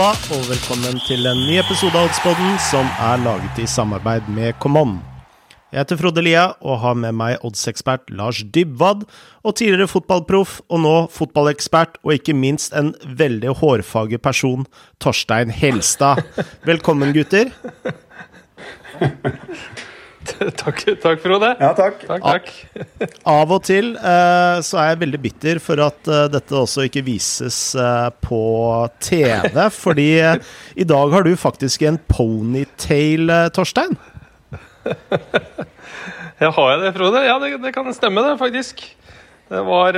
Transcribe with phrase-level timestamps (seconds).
[0.00, 4.56] halla, og velkommen til en ny episode av Oddspodden som er laget i samarbeid med
[4.62, 4.94] Common.
[5.70, 9.04] Jeg heter Frode Lia og har med meg oddsekspert Lars Dybwad,
[9.44, 14.64] og tidligere fotballproff og nå fotballekspert, og ikke minst en veldig hårfager person,
[15.04, 16.24] Torstein Helstad.
[16.64, 17.50] Velkommen, gutter.
[20.60, 21.50] takk, takk, Frode.
[21.60, 22.02] Ja, takk.
[22.06, 23.14] Takk, takk.
[23.28, 27.04] Av og til uh, så er jeg veldig bitter for at uh, dette også ikke
[27.06, 28.42] vises uh, på
[29.02, 30.10] TV, fordi
[30.76, 33.96] i dag har du faktisk en ponytail, Torstein.
[36.40, 37.20] Ja, har jeg det, Frode?
[37.20, 38.78] Ja, det, det kan stemme, det, faktisk.
[39.50, 39.96] Det var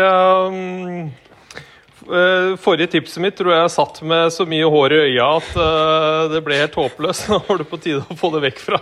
[0.51, 1.05] um,
[2.63, 6.43] Forrige tipset mitt tror jeg satt med så mye hår i øya at uh, det
[6.45, 7.29] ble helt håpløst.
[7.31, 8.81] Nå var det på tide å få det vekk fra.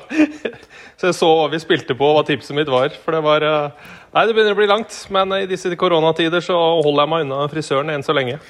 [0.99, 2.95] så jeg så hva vi spilte på, hva tipset mitt var.
[3.05, 6.57] For det var uh, Nei, det begynner å bli langt, men i disse koronatider så
[6.83, 8.41] holder jeg meg unna frisøren enn så lenge.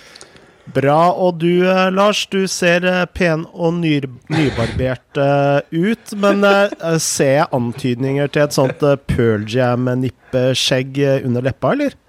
[0.72, 1.10] Bra.
[1.20, 3.98] Og du, eh, Lars, du ser eh, pen og ny,
[4.32, 5.20] nybarbert
[5.68, 6.14] ut.
[6.16, 6.46] Men
[7.10, 11.99] ser jeg antydninger til et sånt Pearl Jam-nippeskjegg under leppa, eller?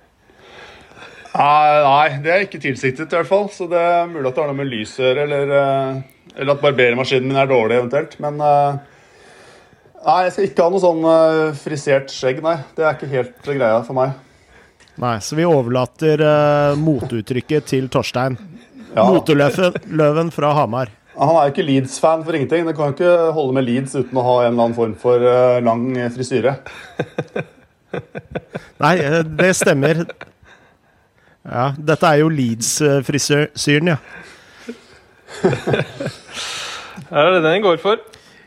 [1.32, 3.46] Ah, nei, det er ikke tilsiktet i hvert fall.
[3.54, 5.54] Så det er mulig at det har noe med lys å gjøre, eller,
[6.36, 8.18] eller at barbermaskinen min er dårlig eventuelt.
[8.24, 12.58] Men nei, jeg skal ikke ha noe sånn frisert skjegg, nei.
[12.76, 14.20] Det er ikke helt greia for meg.
[15.00, 18.36] Nei, så vi overlater uh, moteuttrykket til Torstein.
[18.92, 19.06] Ja.
[19.08, 20.92] Moteløven fra Hamar.
[21.16, 22.68] Han er jo ikke Leeds-fan for ingenting.
[22.68, 25.24] Det kan jo ikke holde med Leeds uten å ha en eller annen form for
[25.24, 26.58] uh, lang frisyre.
[28.84, 30.04] Nei, eh, det stemmer.
[31.42, 33.97] Ja, dette er jo Leeds-frisyren, ja.
[37.09, 38.02] Her er det den går for.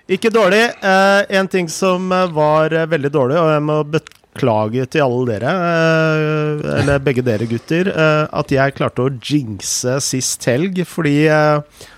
[0.04, 0.62] Ikke dårlig.
[0.84, 6.66] Eh, en ting som var veldig dårlig, og jeg må beklage til alle dere, eh,
[6.82, 10.84] eller begge dere gutter, eh, at jeg klarte å jinxe sist helg.
[10.86, 11.16] Fordi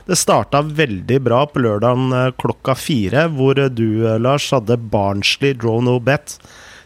[0.07, 5.99] det starta veldig bra på lørdagen klokka fire, hvor du, Lars, hadde Barnsley draw no
[6.01, 6.39] bet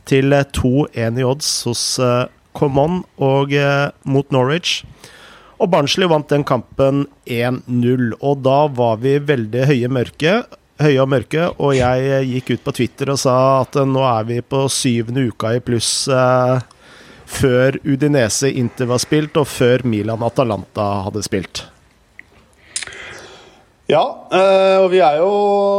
[0.08, 1.84] til 2-1 i odds hos
[2.56, 3.52] Common og
[4.04, 4.84] mot Norwich.
[5.60, 10.38] Og Barnsley vant den kampen 1-0, og da var vi veldig høye mørke
[10.80, 14.40] høye og mørke, og jeg gikk ut på Twitter og sa at nå er vi
[14.40, 16.62] på syvende uka i pluss eh,
[17.30, 21.64] før Udinese Inter var spilt, og før Milan Atalanta hadde spilt.
[23.90, 25.30] Ja, eh, og vi er jo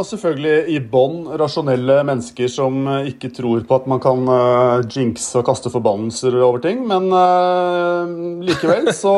[0.04, 5.46] selvfølgelig i bånn rasjonelle mennesker som ikke tror på at man kan eh, jinxe og
[5.48, 8.12] kaste forbannelser over ting, men eh,
[8.50, 9.14] likevel så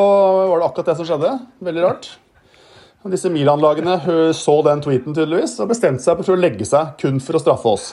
[0.52, 1.34] var det akkurat det som skjedde.
[1.66, 2.12] Veldig rart.
[3.10, 3.98] Disse Milan-lagene
[4.38, 7.74] så den tweeten tydeligvis og bestemte seg for å legge seg kun for å straffe
[7.74, 7.90] oss.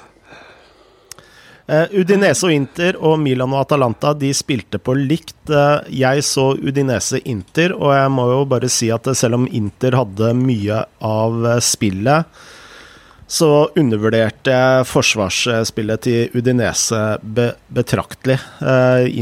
[1.70, 5.36] Uh, Udinese og Inter og Milan og Atalanta de spilte på likt.
[5.46, 10.32] Uh, jeg så Udinese-Inter, og jeg må jo bare si at selv om Inter hadde
[10.34, 12.40] mye av spillet,
[13.30, 18.40] så undervurderte jeg forsvarsspillet til Udinese be betraktelig.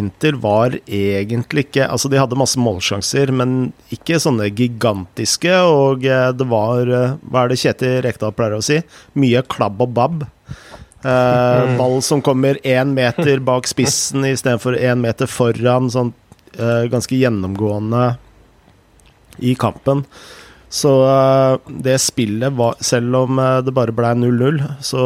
[0.00, 5.52] Inter var egentlig ikke Altså, de hadde masse målsjanser, men ikke sånne gigantiske.
[5.60, 6.88] Og det var
[7.20, 8.80] Hva er det Kjetil Rekdal pleier å si?
[9.12, 10.24] Mye klabb og babb.
[11.78, 16.12] Ball som kommer én meter bak spissen istedenfor én meter foran, sånn
[16.90, 18.02] ganske gjennomgående
[19.38, 20.04] i kampen.
[20.68, 25.04] Så uh, det spillet var Selv om uh, det bare ble 0-0, så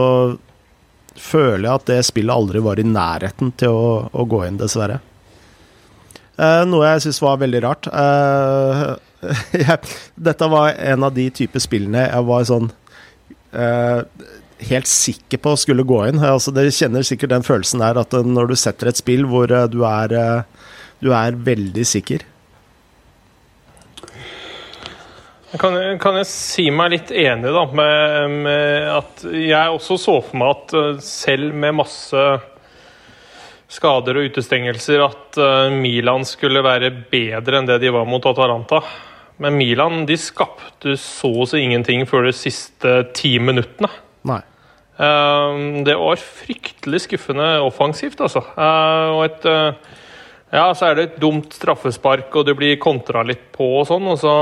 [1.12, 4.98] føler jeg at det spillet aldri var i nærheten til å, å gå inn, dessverre.
[6.40, 7.88] Uh, noe jeg syns var veldig rart.
[10.28, 12.72] Dette var en av de type spillene jeg var sånn
[14.68, 16.20] helt sikker på skulle gå inn.
[16.24, 19.82] Altså, dere kjenner sikkert den følelsen der at når du setter et spill hvor du
[19.88, 20.44] er,
[21.02, 22.26] du er veldig sikker
[25.60, 30.38] Kan, kan, jeg si meg litt enig da, med, med, at jeg også så for
[30.40, 32.22] meg at eh, selv med masse
[33.72, 38.80] skader og utestengelser, at eh, Milan skulle være bedre enn det de var mot Atalanta.
[39.44, 43.92] Men Milan de skapte så å si ingenting før de siste ti minuttene.
[45.02, 45.58] Eh,
[45.88, 48.44] det var fryktelig skuffende offensivt, altså.
[49.16, 49.50] Og et
[50.52, 54.10] ja, så er det et dumt straffespark, og det blir kontra litt på og sånn.
[54.12, 54.32] og så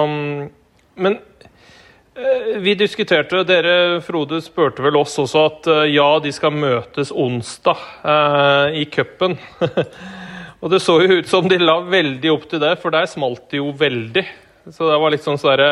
[1.00, 1.16] men
[2.14, 7.12] eh, vi diskuterte, dere Frode spurte vel oss også at eh, ja, de skal møtes
[7.14, 9.38] onsdag eh, i cupen.
[10.60, 13.46] og det så jo ut som de la veldig opp til det, for der smalt
[13.52, 14.26] det jo veldig.
[14.74, 15.62] Så det var litt sånn sånn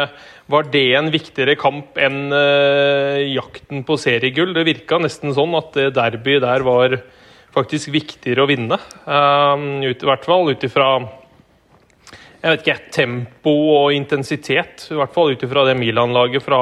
[0.51, 4.55] Var det en viktigere kamp enn uh, jakten på seriegull?
[4.57, 6.99] Det virka nesten sånn at det derbyet der var
[7.55, 8.79] faktisk viktigere å vinne.
[9.07, 10.91] Uh, ut, I hvert fall ut ifra
[12.39, 14.87] jeg vet ikke, tempo og intensitet.
[14.93, 16.61] I hvert fall ut ifra det Milan-laget fra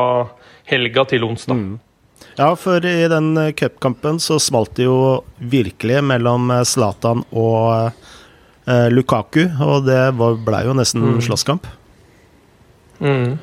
[0.71, 1.59] helga til onsdag.
[1.61, 1.75] Mm.
[2.37, 7.91] Ja, for i den eh, cupkampen så smalt det jo virkelig mellom eh, Zlatan og
[8.69, 11.21] eh, Lukaku, og det blei jo nesten mm.
[11.29, 11.69] slåsskamp.
[13.01, 13.37] Mm.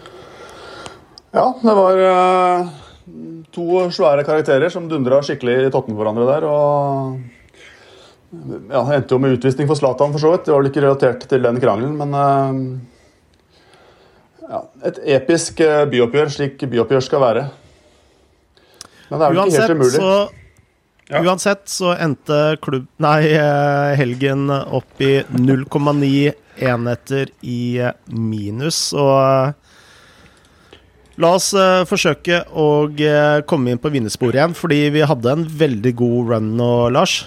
[1.33, 2.67] Ja, det var uh,
[3.53, 6.45] to svære karakterer som dundra skikkelig i totten på hverandre der.
[6.49, 7.19] og
[8.73, 10.45] ja, endte jo med utvisning for Zlatan, for så vidt.
[10.45, 12.53] Det var vel ikke relatert til den krangelen, men uh,
[14.49, 17.43] ja, Et episk uh, byoppgjør, slik byoppgjør skal være.
[19.09, 19.99] Men det er vel uansett, ikke helt umulig.
[19.99, 20.42] Så,
[21.09, 21.19] ja.
[21.23, 23.19] Uansett så endte klubb, nei,
[23.99, 26.31] helgen opp i 0,9
[26.63, 29.59] enheter i minus, og
[31.21, 31.51] La oss
[31.85, 32.87] forsøke å
[33.45, 37.19] komme inn på vinnersporet igjen, fordi vi hadde en veldig god run nå, Lars.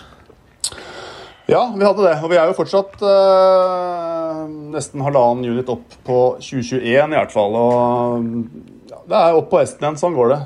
[1.46, 2.16] Ja, vi hadde det.
[2.24, 4.40] Og vi er jo fortsatt eh,
[4.74, 7.54] nesten halvannen unit opp på 2021 i hvert fall.
[7.60, 8.26] Og
[8.90, 10.00] ja, det er opp på hesten igjen.
[10.00, 10.40] Sånn går det.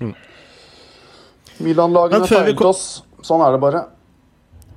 [0.00, 0.14] Mm.
[1.64, 2.84] Milan-lagene feilet oss.
[3.24, 3.86] Sånn er det bare.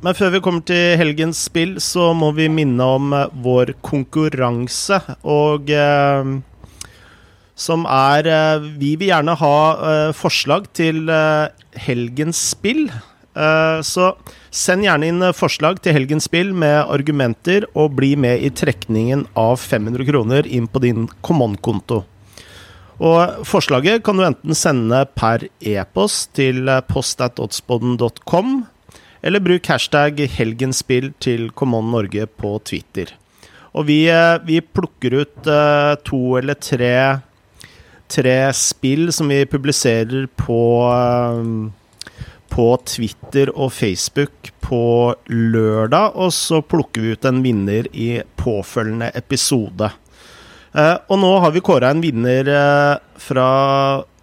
[0.03, 3.13] Men før vi kommer til helgens spill, så må vi minne om
[3.43, 4.99] vår konkurranse.
[5.23, 5.71] Og
[7.55, 11.49] som er eh, Vi vil gjerne ha eh, forslag til eh,
[11.87, 12.87] helgens spill.
[13.33, 14.11] Så
[14.53, 19.57] send gjerne inn forslag til helgens spill med argumenter, og bli med i trekningen av
[19.57, 22.03] 500 kroner inn på din Common-konto.
[23.01, 28.55] Og Forslaget kan du enten sende per e-post til postatoddsboden.com,
[29.23, 33.15] eller bruk hashtag helgenspill til Common Norge på Twitter.
[33.73, 34.05] Og vi,
[34.45, 35.53] vi plukker ut
[36.05, 36.95] to eller tre
[38.13, 41.71] tre spill som vi publiserer på uh,
[42.53, 49.09] på Twitter og Facebook på lørdag, og så plukker vi ut en vinner i påfølgende
[49.17, 49.89] episode.
[50.73, 53.47] Eh, og nå har vi kåra en vinner eh, fra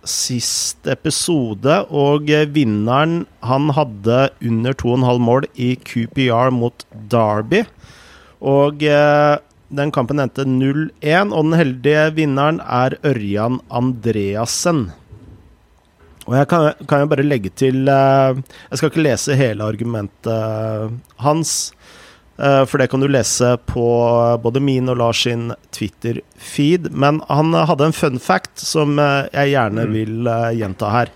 [0.02, 7.62] sist episode, og vinneren han hadde under 2,5 mål i QPR mot Derby.
[8.40, 14.86] Og den kampen endte 0-1, og den heldige vinneren er Ørjan Andreassen.
[16.30, 18.36] Og jeg kan, kan jo bare legge til uh,
[18.70, 21.54] Jeg skal ikke lese hele argumentet hans.
[22.40, 23.86] Uh, for det kan du lese på
[24.40, 26.88] både min og Lars sin Twitter-feed.
[26.90, 29.96] Men han hadde en fun fact som jeg gjerne mm.
[29.96, 31.12] vil gjenta her.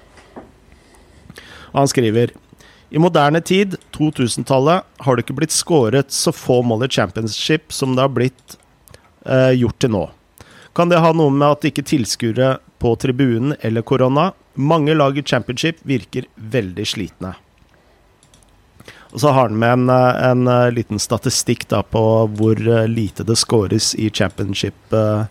[1.75, 2.35] Og han skriver
[2.95, 7.97] i moderne tid, 2000-tallet, har det ikke blitt skåret så få mål i championship som
[7.97, 8.55] det har blitt
[9.27, 10.03] eh, gjort til nå.
[10.79, 14.29] Kan det ha noe med at ikke tilskuere på tribunen eller korona?
[14.55, 17.35] Mange lag i championship virker veldig slitne.
[19.15, 22.03] Og så har han med en, eh, en, eh, liten statistikk da på
[22.35, 25.27] hvor eh, lite det skåres i championship eh,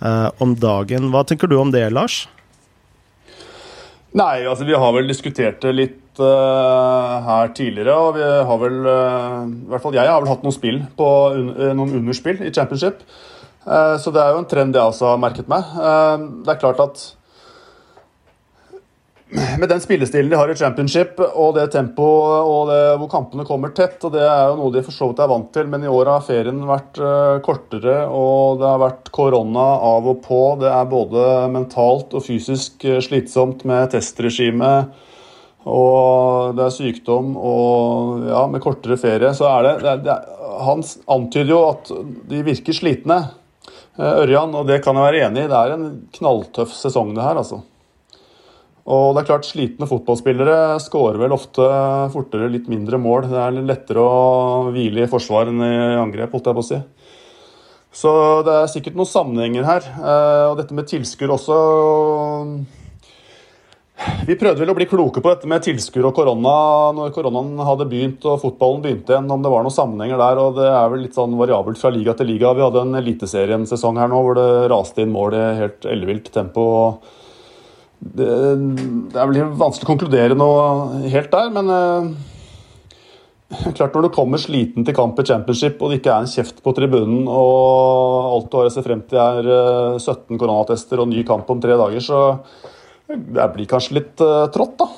[0.00, 1.10] eh, om dagen.
[1.12, 2.24] Hva tenker du om det, Lars?
[4.14, 7.96] Nei, altså vi har vel diskutert det litt uh, her tidligere.
[7.98, 11.08] Og vi har vel uh, I hvert fall jeg har vel hatt noen spill på
[11.34, 13.02] un noen underspill i championship.
[13.64, 15.64] Så det er jo en trend jeg også har merket meg.
[16.44, 17.02] det er klart at
[19.32, 23.72] med den spillestilen de har i championship, og det tempoet og det, hvor kampene kommer
[23.74, 25.90] tett, og det er jo noe de for så vidt er vant til, men i
[25.90, 30.42] år har ferien vært uh, kortere, og det har vært korona av og på.
[30.60, 34.74] Det er både mentalt og fysisk uh, slitsomt med testregime,
[35.64, 40.18] og det er sykdom, og ja, med kortere ferie, så er det, det, det
[40.64, 41.94] Han antyder jo at
[42.28, 43.22] de virker slitne,
[43.96, 45.50] uh, Ørjan, og det kan jeg være enig i.
[45.50, 47.64] Det er en knalltøff sesong, det her, altså.
[48.84, 51.64] Og det er klart, Slitne fotballspillere skårer vel ofte
[52.12, 53.30] fortere litt mindre mål.
[53.30, 56.80] Det er lettere å hvile i forsvar enn i angrep, holdt jeg på å si.
[57.94, 58.12] Så
[58.44, 59.88] det er sikkert noen sammenhenger her.
[59.88, 61.58] Eh, og dette med tilskudd også
[64.26, 66.54] Vi prøvde vel å bli kloke på dette med tilskudd og korona
[66.96, 70.40] når koronaen hadde begynt og fotballen begynte igjen, om det var noen sammenhenger der.
[70.42, 72.52] og Det er vel litt sånn variabelt fra liga til liga.
[72.52, 76.66] Vi hadde en eliteseriensesong her nå hvor det raste inn mål i helt ellevilt tempo.
[76.82, 77.22] og
[78.04, 78.28] det,
[79.12, 82.08] det, er vel vanskelig å konkludere noe helt der, men eh,
[83.78, 86.60] klart Når du kommer sliten til kamp i championship og det ikke er en kjeft
[86.64, 91.10] på tribunen, og alt du har å se frem til er eh, 17 koronatester og
[91.12, 92.22] ny kamp om tre dager, så
[93.08, 94.88] det blir kanskje litt eh, trått, da.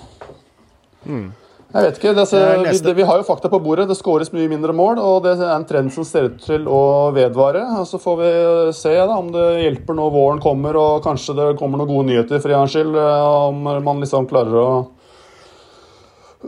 [1.06, 1.28] Mm.
[1.76, 2.12] Jeg vet ikke.
[2.16, 3.84] Det, vi, det, vi, har jo fakta på bordet.
[3.90, 7.10] Det skåres mye mindre mål, og det er en trend som ser ut til å
[7.12, 7.60] vedvare.
[7.82, 8.30] og Så får vi
[8.78, 12.40] se da, om det hjelper når våren kommer og kanskje det kommer noen gode nyheter
[12.40, 12.96] for en skyld.
[12.96, 14.70] Eh, om man liksom klarer å,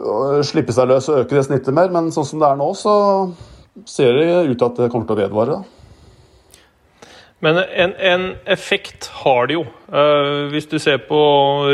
[0.00, 0.16] å,
[0.48, 1.92] slippe seg løs og øke det snittet mer.
[1.92, 2.94] Men sånn som det er nå, så
[3.84, 5.58] ser det ut til at det kommer til å vedvare.
[5.58, 5.74] da.
[7.44, 9.68] Men en, en effekt har det jo.
[9.92, 11.20] Uh, hvis du ser på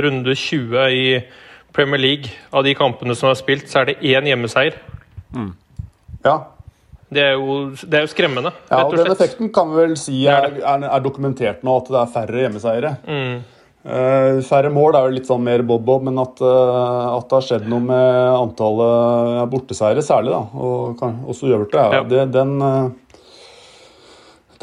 [0.02, 1.06] runde 20 i
[1.74, 4.76] Premier League, av de kampene som er spilt, så er det én hjemmeseier.
[5.34, 5.52] Mm.
[6.24, 6.36] Ja.
[7.14, 8.54] Det er, jo, det er jo skremmende.
[8.70, 11.98] Ja, og Den effekten kan vi vel si er, er, er dokumentert nå, at det
[12.00, 12.94] er færre hjemmeseiere.
[13.06, 13.42] Mm.
[13.84, 17.44] Uh, færre mål er jo litt sånn mer bob-bob, men at, uh, at, det har
[17.44, 22.06] skjedd noe med antallet borteseiere særlig, da, og så gjør det ja, ja.
[22.08, 22.86] det, den uh,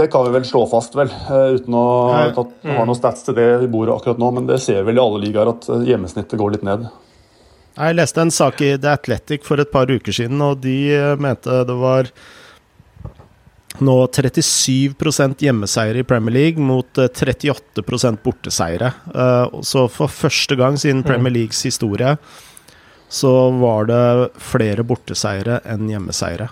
[0.01, 2.74] det kan vi vel slå fast, vel, uten å ha mm.
[2.74, 4.34] noen stats til det i bordet akkurat nå.
[4.36, 6.89] Men det ser vel i alle ligaer, at hjemmesnittet går litt ned.
[7.77, 10.77] Jeg leste en sak i The Athletic for et par uker siden, og de
[11.22, 12.12] mente det var
[13.79, 18.91] nå 37% hjemmeseiere i Premier League mot 38 eh, borteseiere.
[19.15, 21.08] Eh, så for første gang siden mm.
[21.08, 22.17] Premier Leagues historie
[23.12, 24.03] så var det
[24.39, 26.48] flere borteseiere enn hjemmeseiere.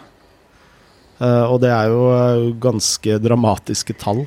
[1.20, 4.26] Eh, og det er jo ganske dramatiske tall.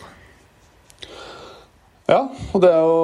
[2.10, 2.96] Ja, og det er jo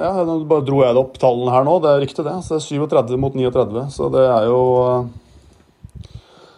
[0.00, 1.80] ja, Nå bare dro jeg opp tallene her nå.
[1.82, 2.36] Det er riktig, det.
[2.46, 3.88] Så det er 37 mot 39.
[3.92, 4.62] Så det er jo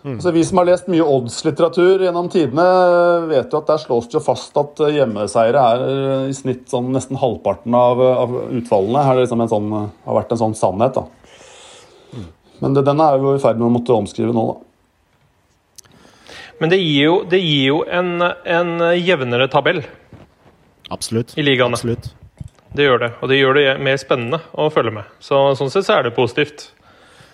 [0.03, 0.17] Mm.
[0.17, 2.65] Altså, vi som har lest mye odds-litteratur gjennom tidene,
[3.31, 6.65] vet jo at der slås det jo fast at eh, hjemmeseiere er eh, i snitt
[6.73, 9.05] sånn nesten halvparten av, av utfallene.
[9.07, 9.71] Her liksom sånn,
[10.03, 10.99] har vært en sånn sannhet.
[10.99, 11.39] da.
[12.17, 12.27] Mm.
[12.65, 14.72] Men det, den er jo i ferd med å måtte omskrive nå, da.
[16.63, 19.81] Men det gir jo, det gir jo en, en, jevnere tabell
[20.95, 21.33] Absolutt.
[21.35, 21.75] i ligaene.
[21.75, 22.13] Absolutt.
[22.73, 25.11] Det gjør det, og det gjør det mer spennende å følge med.
[25.19, 26.69] Så, sånn sett så er det positivt.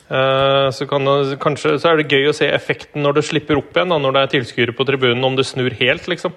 [0.09, 3.77] Uh, så, det, kanskje, så, er det gøy å se effekten når det slipper opp
[3.77, 6.33] igjen, da, når det er tilskuere på tribunen, om det snur helt, liksom.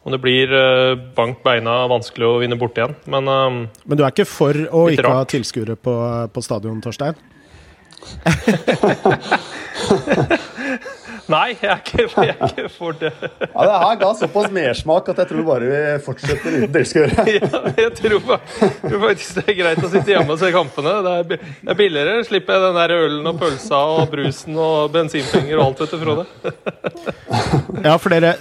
[0.00, 2.96] Om det blir uh, bank beina vanskelig å vinne bort igjen.
[3.12, 5.18] Men, uh, Men du er ikke for å ikke rart.
[5.18, 5.92] ha tilskuere på,
[6.32, 7.20] på stadion, Torstein?
[11.30, 13.10] Nei, jeg er ikke, jeg er ikke for det.
[13.20, 17.04] Ja, Det her ga såpass mersmak at jeg tror bare vi fortsetter uten dere skal
[17.06, 17.24] gjøre.
[17.36, 18.18] ja, jeg tror,
[19.04, 20.94] faktisk det er greit å sitte hjemme og se kampene.
[21.06, 22.16] Det er, er billigere.
[22.28, 26.04] Slipper jeg den der ølen og pølsa og brusen og bensinpenger og alt, dette du,
[26.04, 26.26] Frode.
[27.86, 28.32] ja, for dere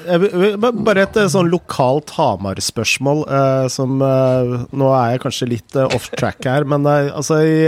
[0.80, 6.10] Bare et eh, sånn lokalt Hamar-spørsmål uh, som uh, Nå er jeg kanskje litt off
[6.16, 7.60] track her, men altså i,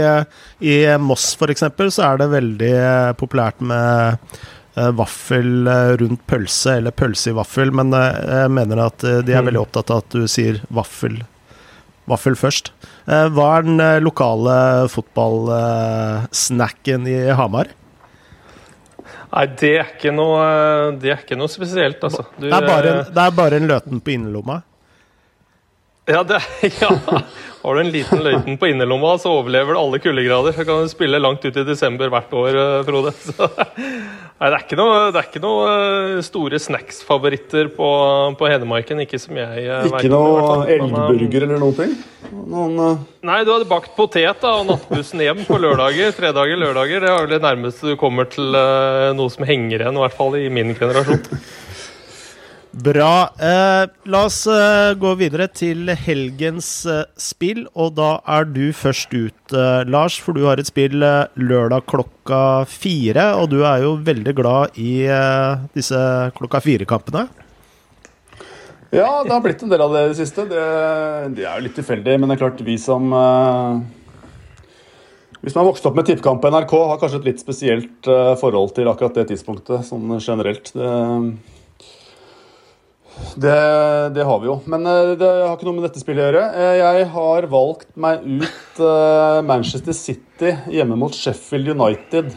[0.64, 1.66] i Moss f.eks.
[1.94, 2.74] så er det veldig
[3.20, 8.76] populært med Eh, vaffel eh, rundt pølse, eller pølse i vaffel, men eh, jeg mener
[8.86, 9.46] at de er mm.
[9.50, 11.14] veldig opptatt av at du sier vaffel,
[12.10, 12.66] vaffel først.
[13.06, 17.66] Hva er den lokale fotballsnacken i Hamar?
[19.32, 20.42] Nei, det er ikke noe,
[21.00, 22.22] det er ikke noe spesielt, altså.
[22.36, 24.56] Du, det, er bare en, det er bare en løten på innerlomma?
[26.10, 26.40] Ja, det,
[26.80, 26.90] ja.
[27.62, 30.54] Har du en liten løyten på innerlomma, så overlever du alle kuldegrader.
[30.56, 33.12] Så kan du spille langt ut i desember hvert år, eh, Frode.
[33.22, 37.92] Så, nei, det er ikke noe, det ikke noe eh, store snacks-favoritter på,
[38.34, 39.04] på, Hedmarken.
[39.06, 41.88] Ikke som jeg uh, Ikke noe elgburger eller noe?
[42.32, 43.06] Noen, uh...
[43.22, 46.10] Nei, du hadde bakt potet da, og nattbussen hjem på lørdager.
[46.18, 47.06] Fredager, lørdager.
[47.06, 50.34] Det er vel det nærmeste du kommer til noe som henger igjen, i hvert fall
[50.40, 51.22] i min generasjon.
[52.72, 53.28] Bra.
[53.36, 59.12] Eh, la oss eh, gå videre til helgens eh, spill, og da er du først
[59.12, 60.16] ut, eh, Lars.
[60.16, 64.80] For du har et spill eh, lørdag klokka fire, og du er jo veldig glad
[64.80, 66.00] i eh, disse
[66.38, 67.26] klokka fire-kampene.
[68.92, 70.48] Ja, det har blitt en del av det i det siste.
[70.48, 70.66] Det,
[71.36, 73.12] det, er jo litt tilfeldig, men det er klart vi som
[75.42, 78.76] hvis man har vokst opp med tippekamp på NRK, har kanskje et litt spesielt forhold
[78.76, 80.70] til akkurat det tidspunktet sånn generelt.
[80.76, 80.92] Det,
[83.34, 84.60] det, det, har vi jo.
[84.64, 86.44] Men eh, det har ikke noe med dette spillet å gjøre.
[86.58, 92.32] Eh, jeg har valgt meg ut eh, Manchester City hjemme mot Sheffield United.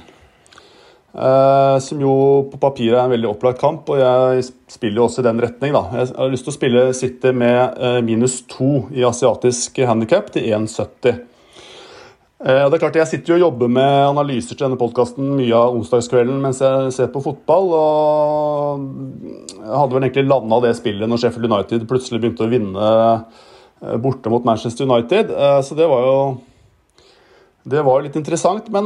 [1.80, 2.14] Som jo
[2.52, 5.72] på papiret er en veldig opplagt kamp, og jeg spiller jo også i den retning.
[5.72, 5.86] da.
[5.96, 11.22] Jeg har lyst til å spille City med minus to i asiatisk handikap til 1,70.
[12.44, 15.56] Eh, det er klart Jeg sitter jo og jobber med analyser til denne podkasten mye
[15.56, 17.70] av onsdagskvelden mens jeg ser på fotball.
[17.78, 18.82] og
[19.62, 23.96] Jeg hadde vel egentlig landa det spillet når Sheffield United plutselig begynte å vinne eh,
[24.04, 25.32] borte mot Manchester United.
[25.32, 26.20] Eh, så det var jo
[27.66, 28.68] det var litt interessant.
[28.70, 28.86] Men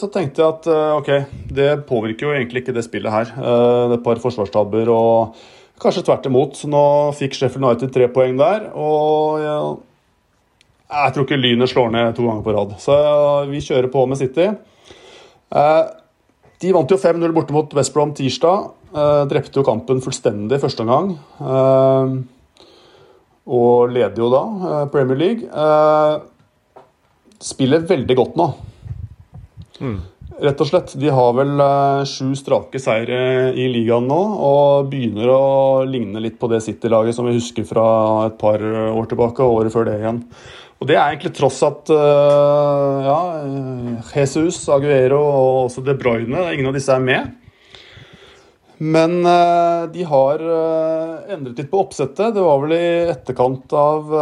[0.00, 1.10] så tenkte jeg at ok,
[1.52, 3.28] det påvirker jo egentlig ikke det spillet her.
[3.28, 5.42] Det er et par forsvarstabber og
[5.82, 6.62] kanskje tvert imot.
[6.64, 6.80] Nå
[7.18, 8.70] fikk Sheffield United tre poeng der.
[8.72, 9.84] og
[10.86, 12.74] jeg tror ikke Lynet slår ned to ganger på rad.
[12.82, 12.94] Så
[13.50, 14.46] vi kjører på med City.
[15.50, 15.84] Eh,
[16.62, 18.70] de vant jo 5-0 borte mot West Brom tirsdag.
[18.94, 21.16] Eh, drepte jo kampen fullstendig første omgang.
[21.42, 22.16] Eh,
[23.46, 25.46] og leder jo da Premier League.
[27.42, 28.52] Spiller veldig godt nå.
[29.76, 29.98] Mm.
[30.40, 30.94] rett og slett.
[30.98, 31.60] De har vel
[32.08, 37.28] sju strake seire i ligaen nå, og begynner å ligne litt på det City-laget som
[37.28, 37.86] vi husker fra
[38.26, 40.22] et par år tilbake, og året før det igjen.
[40.76, 43.20] Og det er egentlig tross at uh, ja,
[44.12, 47.32] Jesus, Aguero og også De Bruyne, ingen av disse er med.
[48.76, 50.42] Men uh, de har
[51.32, 52.34] endret litt på oppsettet.
[52.36, 54.12] Det var vel i etterkant av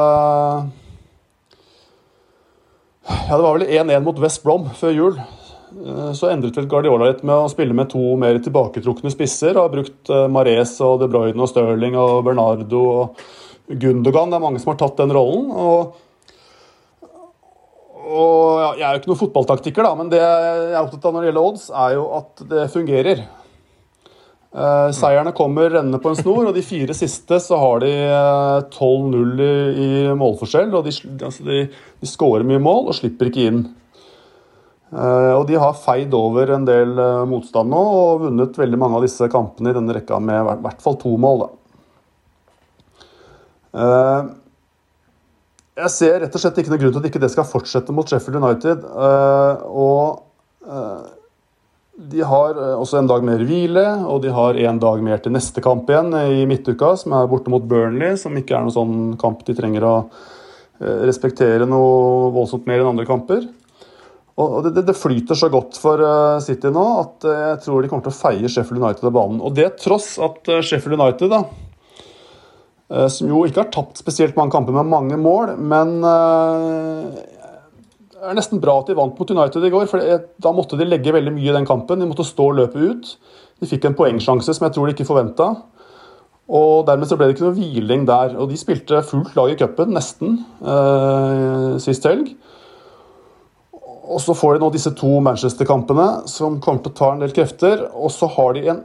[3.05, 5.19] ja, Det var vel 1-1 mot West Brom før jul.
[5.83, 9.57] Eh, så endret vel Guardiola litt med å spille med to mer tilbaketrukne spisser.
[9.57, 13.25] Og Har brukt eh, Mares og De Bruyne og Stirling og Bernardo og
[13.69, 14.31] Gundogan.
[14.31, 15.51] Det er mange som har tatt den rollen.
[15.51, 16.01] og
[18.15, 21.25] og Jeg er jo ikke noen fotballtaktiker, da, men det jeg er opptatt av når
[21.25, 23.25] det gjelder odds, er jo at det fungerer.
[24.55, 28.59] Eh, seierne kommer rennende på en snor, og de fire siste så har de eh,
[28.71, 29.55] 12-0 i,
[29.87, 30.71] i, målforskjell.
[30.71, 30.93] og De,
[31.27, 31.65] altså de,
[32.01, 33.65] de skårer mye mål og slipper ikke inn.
[34.95, 39.01] Eh, og de har feid over en del eh, motstand nå og vunnet veldig mange
[39.01, 41.49] av disse kampene i denne rekka med i hvert fall to mål.
[43.75, 44.21] Eh,
[45.75, 48.09] jeg ser rett og slett ikke noen grunn til at ikke det skal fortsette mot
[48.09, 48.85] Sheffield United.
[49.67, 50.23] Og
[52.13, 55.63] de har også en dag mer hvile, og de har en dag mer til neste
[55.65, 59.43] kamp igjen i midtuka, som er borte mot Burnley, som ikke er noen sånn kamp
[59.47, 59.97] de trenger å
[60.79, 63.45] respektere noe voldsomt mer enn andre kamper.
[64.35, 67.91] Og det, det, flyter så godt for eh, City nå at eh, jeg tror de
[67.91, 69.39] kommer til å feie Sheffield United av banen.
[69.39, 71.45] Og det tross at eh, Sheffield United, da,
[72.85, 75.95] som jo ikke har tapt spesielt mange kamper med mange mål, men
[78.25, 80.01] det er nesten bra at de vant mot United i går, for
[80.45, 82.01] da måtte de legge veldig mye i den kampen.
[82.01, 83.15] De måtte stå og løpe ut.
[83.61, 85.49] De fikk en poengsjanse som jeg tror de ikke forventa.
[86.53, 88.35] Og dermed så ble det ikke noe hviling der.
[88.41, 92.35] Og de spilte fullt lag i cupen, nesten, eh, sist helg.
[94.05, 97.33] Og så får de nå disse to Manchester-kampene, som kommer til å ta en del
[97.33, 97.89] krefter.
[97.95, 98.83] Og så har de en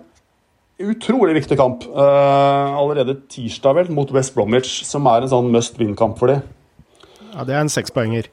[0.79, 5.79] utrolig viktig kamp uh, allerede tirsdag vel, mot West Bromwich, som er en sånn must
[5.79, 6.43] win-kamp for dem.
[7.33, 8.29] Ja, det er en sekspoenger.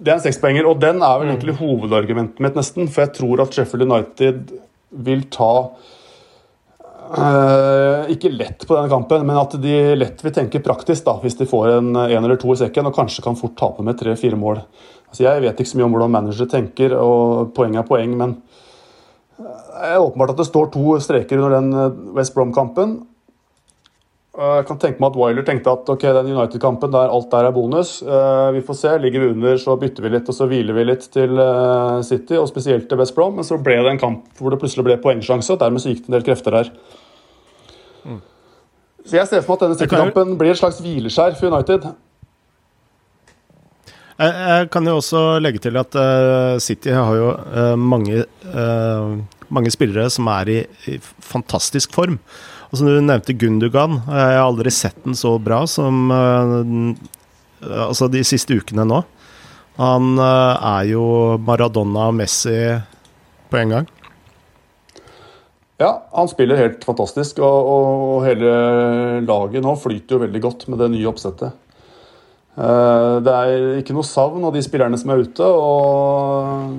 [0.00, 2.88] Det er en sekspoenger, og den er vel egentlig hovedargumentet mitt, nesten.
[2.88, 4.54] For jeg tror at Sheffield United
[5.06, 5.54] vil ta
[7.10, 11.34] Uh, ikke lett på denne kampen, men at de lett vil tenke praktisk da, hvis
[11.40, 14.38] de får en, en eller to i sekken og kanskje kan fort tape med tre-fire
[14.38, 14.60] mål.
[15.08, 18.36] Altså, jeg vet ikke så mye om hvordan manager tenker, og poeng er poeng, men
[19.40, 23.00] det er åpenbart at det står to streker under den eh, West Brom-kampen.
[24.40, 27.52] Jeg kan tenke meg at Wiler tenkte at ok, den United-kampen der alt der er
[27.52, 27.96] bonus.
[28.06, 28.92] Uh, vi får se.
[29.02, 31.42] Ligger vi under, så bytter vi litt, og så hviler vi litt til
[32.06, 33.34] City, og spesielt til West Brom.
[33.36, 36.04] Men så ble det en kamp hvor det plutselig ble poengsjanse, og dermed så gikk
[36.06, 36.70] det en del krefter der.
[38.06, 38.22] Mm.
[39.02, 41.90] Så jeg ser for meg at denne City-kampen blir et slags hvileskjær for United.
[44.20, 49.14] Jeg kan jo også legge til at uh, City har jo uh, mange, uh,
[49.48, 50.58] mange, spillere som er i,
[50.92, 52.18] i, fantastisk form.
[52.68, 53.96] Og som du nevnte Gundugan.
[54.04, 56.12] Jeg har aldri sett den så bra som
[57.60, 59.00] altså de siste ukene nå.
[59.80, 61.02] Han er jo
[61.42, 62.54] Maradona og Messi
[63.50, 63.88] på en gang.
[65.82, 68.52] Ja, han spiller helt fantastisk, og, og hele
[69.26, 71.56] laget nå flyter jo veldig godt med det nye oppsettet.
[72.58, 75.46] Eh, det er ikke noe savn av de spillerne som er ute.
[75.46, 76.76] og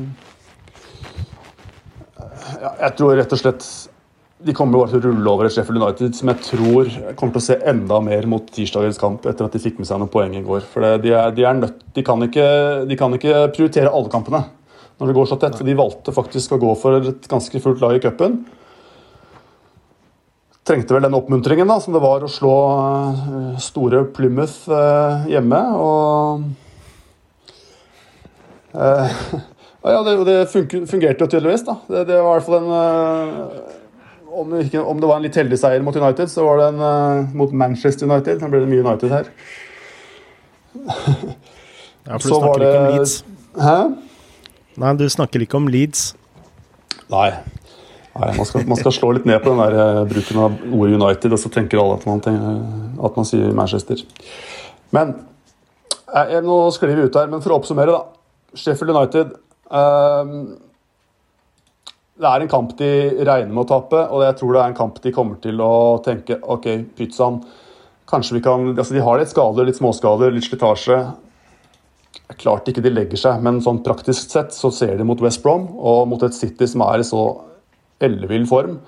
[2.81, 3.65] Jeg tror rett og slett
[4.41, 7.41] de kommer bare til å rulle over et Sheffield United som jeg tror kommer til
[7.41, 10.33] å se enda mer mot tirsdagens kamp etter at de fikk med seg noen poeng
[10.33, 10.63] i går.
[10.65, 12.47] For de er, de er nødt, de kan, ikke,
[12.89, 14.41] de kan ikke prioritere alle kampene
[15.01, 15.61] når det går så tett.
[15.65, 18.41] De valgte faktisk å gå for et ganske fullt lag i cupen
[20.67, 25.61] trengte vel den oppmuntringen da, som det var å slå eh, store Plymouth eh, hjemme.
[25.77, 26.43] Og
[28.77, 29.15] uh,
[29.93, 31.65] ja, det, det fungerte jo tydeligvis.
[31.67, 31.79] da.
[31.87, 32.69] Det, det, var i hvert fall en
[34.31, 37.33] om, ikke, om, det var en litt heldig seier mot United, så var det en
[37.35, 38.39] mot Manchester United.
[38.39, 39.33] Da ble det mye United her.
[42.07, 43.17] ja, for du snakker det, ikke om Leeds.
[43.59, 43.75] Hæ?
[44.81, 46.05] Nei, du snakker ikke om Leeds.
[47.11, 47.27] Nei.
[48.11, 50.97] Nei, man skal, man skal, slå litt ned på den der uh, bruken av ordet
[50.97, 52.57] United, og så tenker alle at man, tenker,
[53.07, 54.03] at man sier Manchester.
[54.91, 55.13] Men
[56.11, 58.57] jeg, Nå sklir vi ut her, men for å oppsummere, da.
[58.59, 59.29] Sheffield United
[59.71, 60.31] um,
[62.19, 62.89] Det er en kamp de
[63.23, 65.71] regner med å tape, og jeg tror det er en kamp de kommer til å
[66.03, 67.39] tenke OK, pizzaen
[68.11, 70.97] Kanskje vi kan altså De har litt skader, litt småskader, litt slitasje.
[72.41, 75.69] Klart ikke de legger seg, men sånn praktisk sett så ser de mot West Brom
[75.79, 77.21] og mot et City som er så
[78.03, 78.79] ellevill form,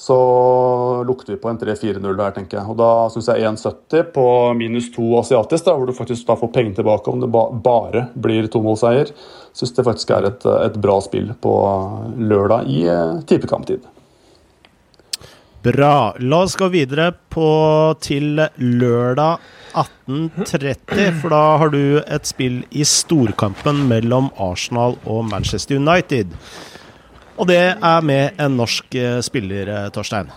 [0.00, 0.16] så
[1.04, 2.72] lukter vi på en 3-4-0 der, tenker jeg.
[2.72, 4.24] Og da syns jeg 1,70 på
[4.56, 8.06] minus 2 asiatisk, da, hvor du faktisk da får pengene tilbake om det ba bare
[8.16, 9.12] blir tomålseier,
[9.52, 11.52] syns det faktisk er et, et, bra spill på
[12.16, 13.84] lørdag i eh, tipekamptid.
[15.68, 16.14] Bra.
[16.24, 17.50] La oss gå videre på,
[18.00, 19.36] til lørdag
[19.76, 26.32] 18.30, for da har du et spill i storkampen mellom Arsenal og Manchester United.
[27.40, 30.28] Og det er med en norsk eh, spiller, eh, Torstein.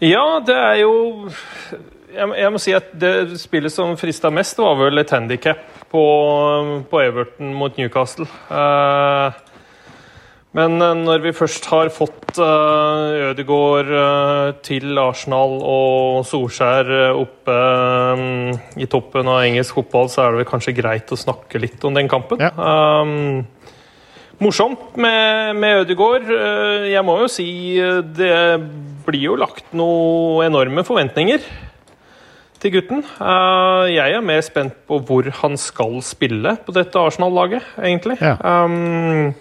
[0.00, 0.94] Ja, det er jo
[2.12, 6.02] jeg, jeg må si at det spillet som frista mest, var vel et handikap på,
[6.88, 8.26] på, Everton mot Newcastle.
[8.48, 9.32] Uh,
[10.56, 17.56] men når vi først har fått uh, Ødegaard uh, til Arsenal og Solskjær oppe
[18.18, 21.88] um, i toppen av engelsk fotball, så er det vel kanskje greit å snakke litt
[21.88, 22.42] om den kampen.
[22.44, 22.52] Ja.
[23.00, 23.46] Um,
[24.42, 26.26] morsomt med, med Ødegaard.
[26.30, 27.46] Eh, jeg må jo si
[27.80, 28.34] eh, det
[29.06, 31.44] blir jo lagt noen enorme forventninger
[32.62, 33.02] til gutten.
[33.02, 38.18] Eh, jeg er mer spent på hvor han skal spille på dette Arsenal-laget, egentlig.
[38.22, 38.36] Ja.
[38.42, 39.32] Um,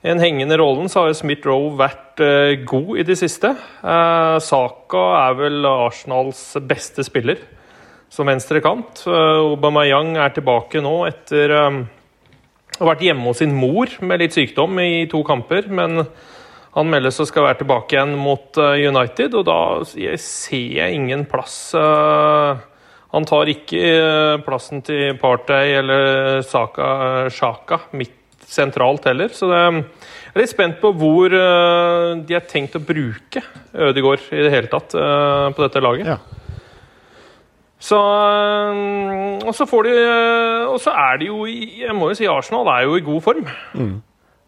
[0.00, 3.52] en hengende rollen så har Smith-Roe vært uh, god i det siste.
[4.40, 7.42] Saka er vel Arsenals beste spiller
[8.10, 9.04] som venstre kant.
[9.06, 11.52] Aubameyang er tilbake nå etter
[12.80, 16.04] har vært hjemme hos sin mor med litt sykdom i to kamper, men
[16.76, 21.26] han meldes å skal være tilbake igjen mot eh, United, og da ser jeg ingen
[21.30, 21.74] plass.
[21.74, 22.62] Eh,
[23.10, 28.16] han tar ikke eh, plassen til Partey eller Saka Shaka midt
[28.50, 33.42] sentralt heller, så det jeg er litt spent på hvor de har tenkt å bruke
[33.74, 36.06] Ødegaard i det hele tatt på dette laget.
[36.06, 36.39] Ja.
[37.80, 42.18] Så øh, Og så får de øh, Og så er de jo Jeg må jo
[42.18, 43.46] si Arsenal er jo i god form.
[43.74, 44.02] Mm.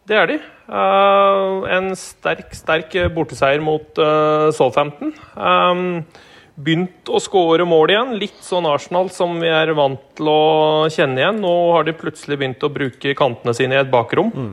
[0.07, 0.35] Det er de.
[0.67, 4.01] Uh, en sterk, sterk borteseier mot
[4.51, 5.13] Southampton.
[6.59, 8.11] Begynt å skåre mål igjen.
[8.19, 10.41] Litt sånn Arsenal som vi er vant til å
[10.91, 11.39] kjenne igjen.
[11.39, 14.33] Nå har de plutselig begynt å bruke kantene sine i et bakrom.
[14.35, 14.51] Mm.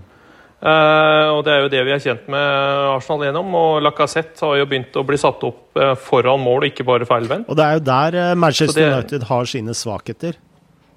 [0.61, 2.49] Uh, og Det er jo det vi er kjent med
[2.93, 3.55] Arsenal gjennom.
[3.57, 7.49] og Lacassette har jo begynt å bli satt opp uh, foran mål, ikke bare feilvendt.
[7.49, 10.37] Og det er jo der uh, Manchester det, United har sine svakheter.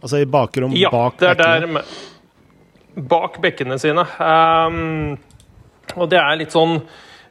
[0.03, 1.79] Altså i bakrom ja, bak det er bekkene.
[1.79, 4.03] der Bak bekkene sine.
[4.19, 5.15] Um,
[5.95, 6.77] og det er litt sånn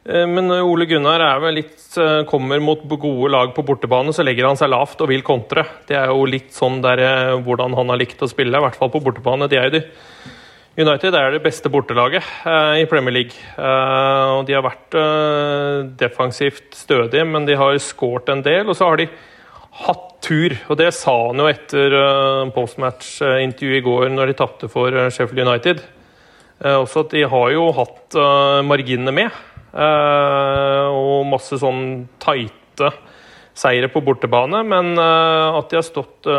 [0.03, 1.77] men Ole Gunnar er vel litt,
[2.27, 5.63] kommer mot gode lag på bortebane, så legger han seg lavt og vil kontre.
[5.87, 6.99] Det er jo litt sånn der,
[7.45, 9.47] hvordan han har likt å spille, i hvert fall på bortebane.
[9.47, 9.83] Det er jo de
[10.73, 13.37] United er det beste bortelaget eh, i Premier League.
[13.53, 18.65] Eh, og De har vært eh, defensivt stødige, men de har skåret en del.
[18.65, 19.07] Og så har de
[19.83, 21.93] hatt tur, og det sa han jo etter
[22.55, 25.81] postmatch-intervjuet i går når de tapte for Sheffield United.
[26.61, 28.15] også at de har jo hatt
[28.63, 29.39] marginene med,
[29.73, 32.91] og masse sånn tighte
[33.57, 34.61] seire på bortebane.
[34.61, 36.29] Men at de har stått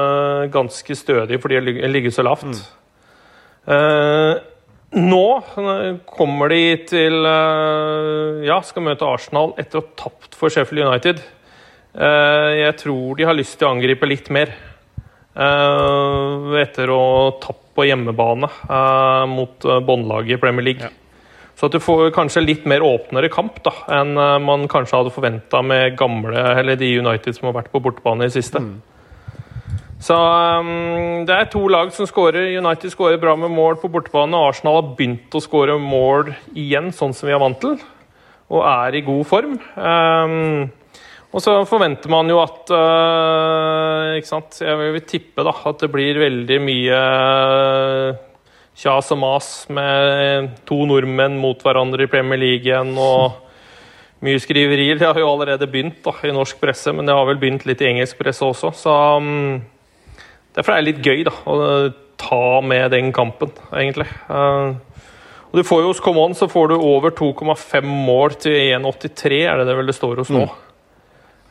[0.55, 2.55] ganske stødig fordi de har ligget så lavt.
[2.55, 2.65] Mm.
[3.65, 4.37] Uh,
[4.95, 5.27] nå
[6.07, 11.23] kommer de til uh, Ja, skal møte Arsenal etter å ha tapt for Sheffield United.
[11.95, 14.55] Uh, jeg tror de har lyst til å angripe litt mer.
[15.35, 18.47] etter å ha tapt på hjemmebane
[19.27, 20.87] mot båndlaget i Premier League.
[20.87, 20.93] Ja.
[21.59, 25.59] Så at du får kanskje litt mer åpnere kamp da, enn man kanskje hadde forventa
[25.67, 28.63] med gamle, eller de United som har vært på bortebane i siste.
[28.63, 28.79] Mm.
[30.05, 30.15] Så
[30.61, 32.51] um, det er to lag som skårer.
[32.59, 34.37] United skårer bra med mål på bortebane.
[34.37, 37.79] Arsenal har begynt å skåre mål igjen, sånn som vi er vant til,
[38.53, 39.57] og er i god form.
[39.79, 40.67] Um,
[41.33, 44.61] og så forventer man jo at uh, ikke sant?
[44.61, 48.21] Jeg vil tippe da, at det blir veldig mye uh,
[48.77, 52.93] kjas og mas med to nordmenn mot hverandre i Premier League igjen.
[53.01, 53.41] og
[54.25, 54.97] mye skriverier.
[55.01, 57.83] Det har jo allerede begynt da, i norsk presse, men det har vel begynt litt
[57.85, 58.71] i engelsk presse også.
[58.77, 59.59] Så um,
[60.55, 61.55] Derfor er det litt gøy da, å
[62.21, 64.07] ta med den kampen, egentlig.
[64.29, 64.77] Uh,
[65.51, 69.61] og du får jo Hos Common så får du over 2,5 mål til 1,83, er
[69.61, 70.47] det det vel det står hos nå.
[70.47, 70.63] Mm.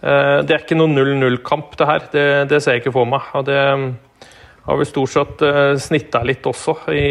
[0.03, 2.09] Uh, det er ikke noen 0-0-kamp, det her.
[2.15, 3.27] Det, det, ser jeg ikke for meg.
[3.39, 3.59] Og det
[4.63, 5.41] har vi stort sett
[5.83, 7.07] snitta litt også, i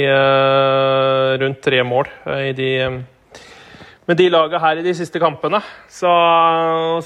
[1.42, 2.70] rundt tre mål i de
[4.10, 5.60] med de laga her i de siste kampene.
[5.90, 6.10] Så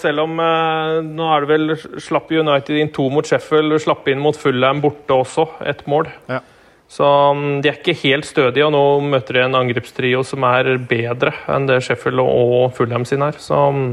[0.01, 4.23] selv om eh, Nå er det vel slapp United inn to mot Sheffield, slapp inn
[4.23, 6.09] mot Fulham borte også, ett mål.
[6.31, 6.41] Ja.
[6.89, 10.77] Så mm, de er ikke helt stødige, og nå møter de en angrepstrio som er
[10.89, 13.37] bedre enn det Sheffield og Fulham sin er.
[13.43, 13.91] Så mm.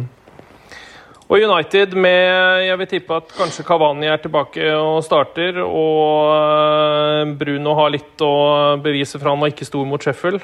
[1.26, 5.60] og United med Jeg vil tippe at kanskje Kavani er tilbake og starter.
[5.66, 8.34] Og eh, Bruno har litt å
[8.80, 10.40] bevise for han var ikke stor mot Sheffield.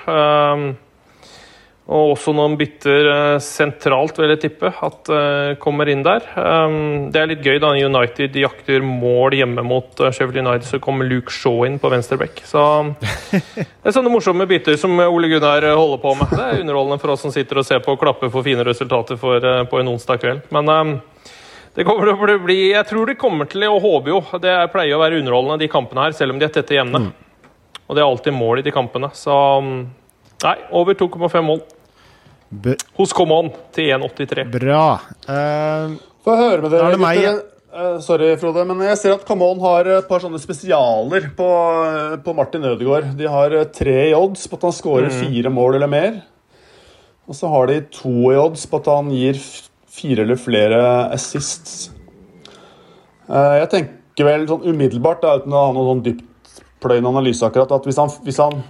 [1.89, 6.21] Eh, Og også noen bytter eh, sentralt, vil jeg tippe, at uh, kommer inn der.
[6.37, 10.79] Um, det er litt gøy da United jakter mål hjemme mot uh, Sheffield United, så
[10.79, 12.43] kommer Luke Shaw inn på venstreback.
[12.45, 12.61] Så
[13.31, 16.33] det er sånne morsomme bytter som Ole Gunnar holder på med.
[16.33, 19.17] Det er underholdende for oss som sitter og ser på og klapper for fine resultater
[19.19, 20.45] for, uh, på en onsdag kveld.
[20.53, 20.93] Men um,
[21.73, 24.97] det kommer til å bli Jeg tror det kommer til, og håper jo, det pleier
[24.97, 27.07] å være underholdende de kampene her, selv om de er tette jevne.
[27.07, 27.11] Mm.
[27.89, 29.09] Og det er alltid mål i de kampene.
[29.17, 29.87] Så um,
[30.45, 31.65] nei, over 2,5 mål.
[32.49, 34.47] B Hos Common til 1,83.
[34.53, 34.83] Bra.
[35.29, 36.87] Uh, Få høre med dere.
[36.89, 37.27] Er det meg.
[37.69, 42.15] Uh, sorry, Frode, men jeg ser at Common har et par sånne spesialer på, uh,
[42.25, 43.11] på Martin Ødegaard.
[43.19, 45.19] De har tre i odds på at han skårer Mm.
[45.21, 46.17] fire mål eller mer.
[47.29, 49.37] Og så har de to i odds på at han gir
[49.89, 50.81] fire eller flere
[51.13, 51.91] assists.
[53.29, 57.71] Uh, jeg tenker vel sånn umiddelbart, da, uten å ha noen sånn dyptpløyende analyse akkurat,
[57.77, 58.63] at hvis han, hvis han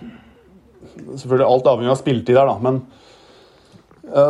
[1.00, 2.99] Selvfølgelig alt avhengig av spilletid her, da, men uh,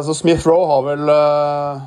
[0.06, 1.80] Så Smith Roe har vel uh,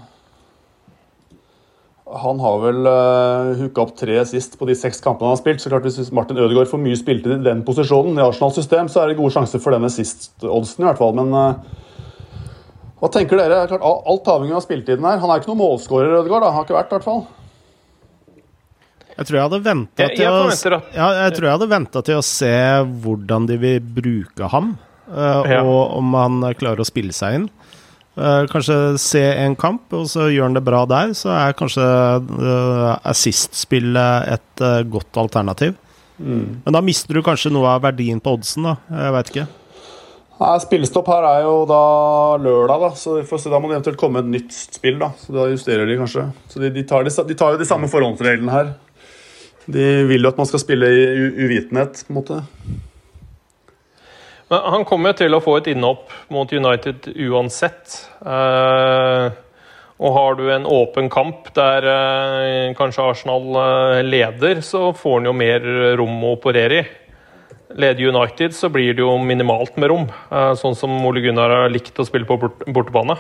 [2.23, 5.63] han har vel uh, hooka opp tre sist på de seks kampene han har spilt.
[5.63, 9.03] så klart Hvis Martin Ødegaard får mye spilte i den posisjonen, i Arsenals system, så
[9.03, 11.15] er det gode sjanser for denne sist-oddsen, i hvert fall.
[11.17, 11.55] Men uh,
[13.01, 13.55] hva tenker dere?
[13.55, 15.23] Det er klart, al- Alt avhengig av spilletiden her.
[15.23, 16.45] Han er ikke noen målskårer, Ødegaard.
[16.45, 16.51] da.
[16.53, 17.25] Han har ikke vært, i hvert fall.
[19.13, 20.23] jeg tror jeg hadde venta til,
[20.97, 22.53] ja, jeg jeg ventet til å se
[23.05, 24.71] hvordan de vil bruke ham,
[25.09, 25.61] uh, Ja.
[25.65, 27.51] og om han klarer å spille seg inn.
[28.13, 31.15] Uh, kanskje se en kamp, og så gjør han det bra der.
[31.17, 35.79] Så er kanskje uh, assist-spillet et uh, godt alternativ.
[36.19, 36.63] Mm.
[36.67, 38.77] Men da mister du kanskje noe av verdien på oddsen, da.
[38.93, 39.49] Jeg veit ikke.
[40.43, 41.83] Nei, Spillestopp her er jo da
[42.43, 44.99] lørdag, da, så vi får se, da må det eventuelt komme et nytt spill.
[45.01, 46.29] da, så Da justerer de kanskje.
[46.51, 48.73] Så De, de, tar, de, de tar jo de samme forhåndsreglene her.
[49.71, 51.05] De vil jo at man skal spille i
[51.47, 52.41] uvitenhet, på en måte.
[54.53, 57.95] Han kommer til å få et innhopp mot United uansett.
[58.21, 59.27] Eh,
[60.03, 65.31] og har du en åpen kamp der eh, kanskje Arsenal eh, leder, så får han
[65.31, 65.69] jo mer
[66.01, 66.85] rom å operere i.
[67.73, 70.03] Leder United, så blir det jo minimalt med rom.
[70.61, 72.69] sånn som Ole Gunnar har likt å spille på bortebane.
[72.77, 73.17] bortebane.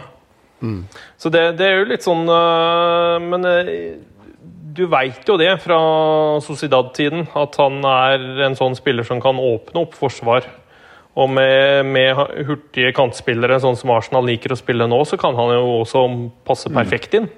[1.16, 2.29] Så det, det er jo litt sånn
[3.25, 3.47] Men
[4.77, 5.79] du veit jo det fra
[6.45, 10.45] Sociedad-tiden, at han er en sånn spiller som kan åpne opp forsvar.
[11.12, 12.16] Og med, med
[12.48, 16.07] hurtige kantspillere, sånn som Arsenal liker å spille nå, så kan han jo også
[16.48, 17.29] passe perfekt inn.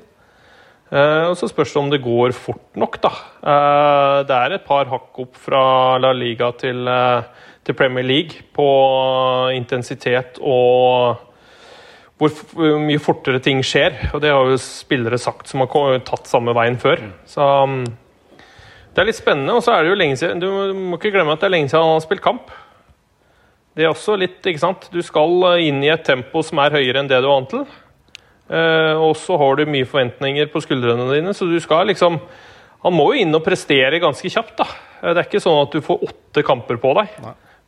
[0.94, 3.10] Uh, og Så spørs det om det går fort nok, da.
[3.42, 5.64] Uh, det er et par hakk opp fra
[5.98, 7.26] La Liga til, uh,
[7.66, 8.68] til Premier League på
[9.56, 11.32] intensitet og
[12.20, 13.96] hvor mye fortere ting skjer.
[14.14, 17.02] Og det har jo spillere sagt som har tatt samme veien før.
[17.26, 17.80] Så um,
[18.94, 19.56] det er litt spennende.
[19.56, 20.46] Og så er det jo lenge siden Du
[20.78, 22.54] må ikke glemme at det er lenge siden han har spilt kamp.
[23.74, 24.86] Det er også litt, ikke sant.
[24.94, 27.50] Du skal eh, inn i et tempo som er høyere enn det du er vant
[27.50, 27.64] til.
[28.46, 32.20] Eh, og så har du mye forventninger på skuldrene dine, så du skal liksom
[32.84, 34.66] Han må jo inn og prestere ganske kjapt, da.
[35.00, 37.18] Eh, Det er ikke sånn at du får åtte kamper på deg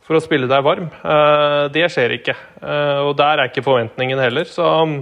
[0.07, 0.85] for å spille deg varm.
[1.73, 2.31] Det skjer ikke.
[3.03, 5.01] Og der er ikke forventningen heller, så um,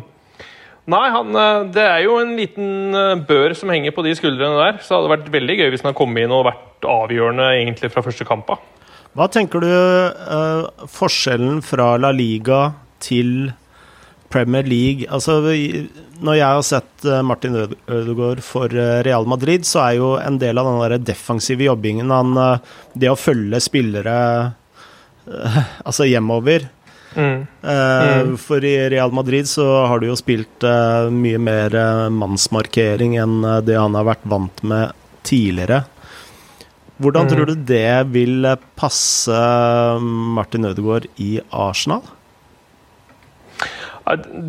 [0.89, 1.29] Nei, han,
[1.69, 4.79] det er jo en liten bør som henger på de skuldrene der.
[4.81, 8.01] Så det hadde vært veldig gøy hvis han kom inn og vært avgjørende egentlig fra
[8.05, 8.63] første kamp av.
[9.15, 12.73] Hva tenker du uh, forskjellen fra La Liga
[13.03, 13.53] til
[14.33, 15.07] Premier League?
[15.07, 15.85] Altså, vi-
[16.19, 20.13] når jeg har sett eh, Martin Øde- Ødegaard for eh, Real Madrid, så er jo
[20.19, 22.31] en del av den der defensive jobbingen han,
[22.95, 24.13] Det å følge spillere
[25.27, 26.67] uh, altså hjemover.
[27.15, 27.45] Mm.
[27.63, 30.63] Eh, For i Real Madrid så har du jo spilt
[31.15, 31.75] mye mer
[32.11, 34.91] mannsmarkering enn det han har vært vant med
[35.27, 35.83] tidligere.
[37.01, 37.29] Hvordan Mm.
[37.31, 38.45] tror du det vil
[38.77, 39.39] passe
[39.99, 42.01] Martin Ødegaard i Arsenal?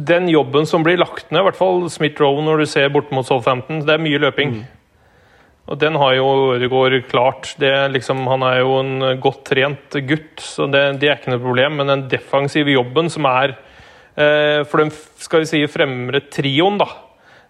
[0.07, 3.25] Den jobben som blir lagt ned, i hvert fall Smith-Rowe når du ser bort mot
[3.27, 4.59] Southampton, det er mye løping.
[5.67, 7.55] Og den har jo Ødegaard klart.
[7.59, 11.33] Det er liksom, han er jo en godt trent gutt, så det, det er ikke
[11.33, 11.79] noe problem.
[11.81, 13.57] Men den defensive jobben som er
[14.17, 16.87] eh, for den skal vi si fremre trioen, da.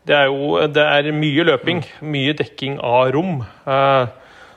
[0.06, 3.42] Det er jo det er mye løping, mye dekking av rom.
[3.66, 4.06] Eh,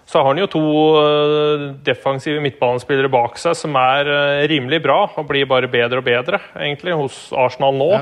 [0.09, 0.61] så har han jo to
[0.97, 6.07] eh, defensive midtbanespillere bak seg som er eh, rimelig bra og blir bare bedre og
[6.07, 7.91] bedre, egentlig, hos Arsenal nå.
[7.93, 8.01] Ja.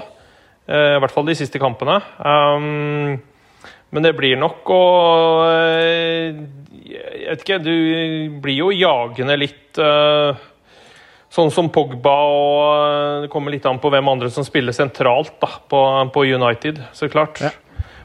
[0.72, 1.98] Eh, I hvert fall de siste kampene.
[2.24, 3.18] Um,
[3.92, 4.84] men det blir nok å
[5.48, 7.76] Jeg vet ikke, du
[8.44, 10.36] blir jo jagende litt uh,
[11.32, 15.54] Sånn som Pogba og Det kommer litt an på hvem andre som spiller sentralt da,
[15.72, 15.80] på,
[16.12, 17.40] på United, så klart.
[17.44, 17.54] Ja.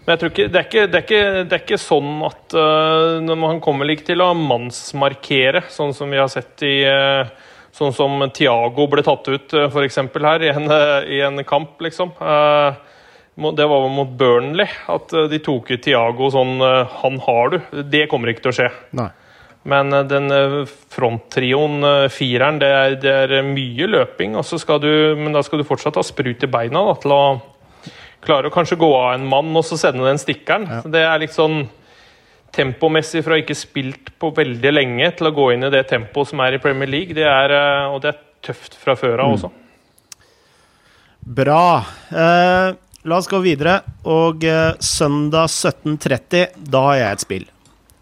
[0.02, 2.54] Men jeg tror ikke, det, er ikke, det, er ikke, det er ikke sånn at
[2.58, 7.50] uh, når man kommer ikke til å mannsmarkere, sånn som vi har sett i uh,
[7.72, 10.66] Sånn som Tiago ble tatt ut uh, for eksempel her i en,
[11.08, 12.10] i en kamp, liksom.
[12.12, 17.56] Det var mot Burnley at de tok ut Tiago sånn Han har du.
[17.88, 18.66] Det kommer ikke til å skje.
[19.00, 19.08] Nei.
[19.72, 20.28] Men den
[20.92, 24.36] fronttrioen, fireren, det er, det er mye løping.
[24.36, 27.22] Du, men da skal du fortsatt ha sprut i beina da, til å
[28.22, 30.68] klare å kanskje gå av en mann og så sende den stikkeren.
[30.70, 30.82] Ja.
[30.94, 31.64] Det er litt sånn
[32.52, 36.42] tempomessig fra ikke spilt på veldig lenge til å gå inn i det tempoet som
[36.44, 37.16] er i Premier League.
[37.16, 39.36] Det er, eh, og det er tøft fra før av mm.
[39.38, 39.52] også.
[41.22, 41.64] Bra.
[42.10, 42.68] Eh,
[43.08, 43.80] la oss gå videre.
[44.10, 47.48] Og eh, søndag 17.30, da har jeg et spill.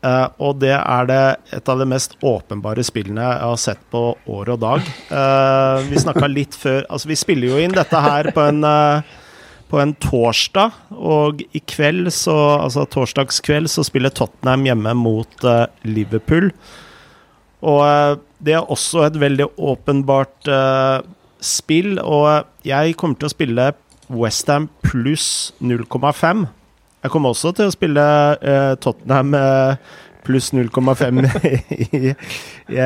[0.00, 1.22] Eh, og det er det
[1.59, 4.87] et av de mest åpenbare spillene jeg har sett på år og dag.
[5.12, 9.18] Eh, vi snakka litt før Altså, vi spiller jo inn dette her på en eh,
[9.70, 10.74] på en torsdag.
[10.90, 16.50] Og i kveld, så, altså torsdagskveld, så spiller Tottenham hjemme mot uh, Liverpool.
[17.61, 21.00] Og uh, det er også et veldig åpenbart uh,
[21.40, 21.98] spill.
[22.02, 23.72] Og jeg kommer til å spille
[24.11, 26.46] Westham pluss 0,5.
[27.00, 28.02] Jeg kommer også til å spille
[28.83, 29.30] Tottenham
[30.26, 31.20] pluss 0,5
[31.96, 32.85] i, i,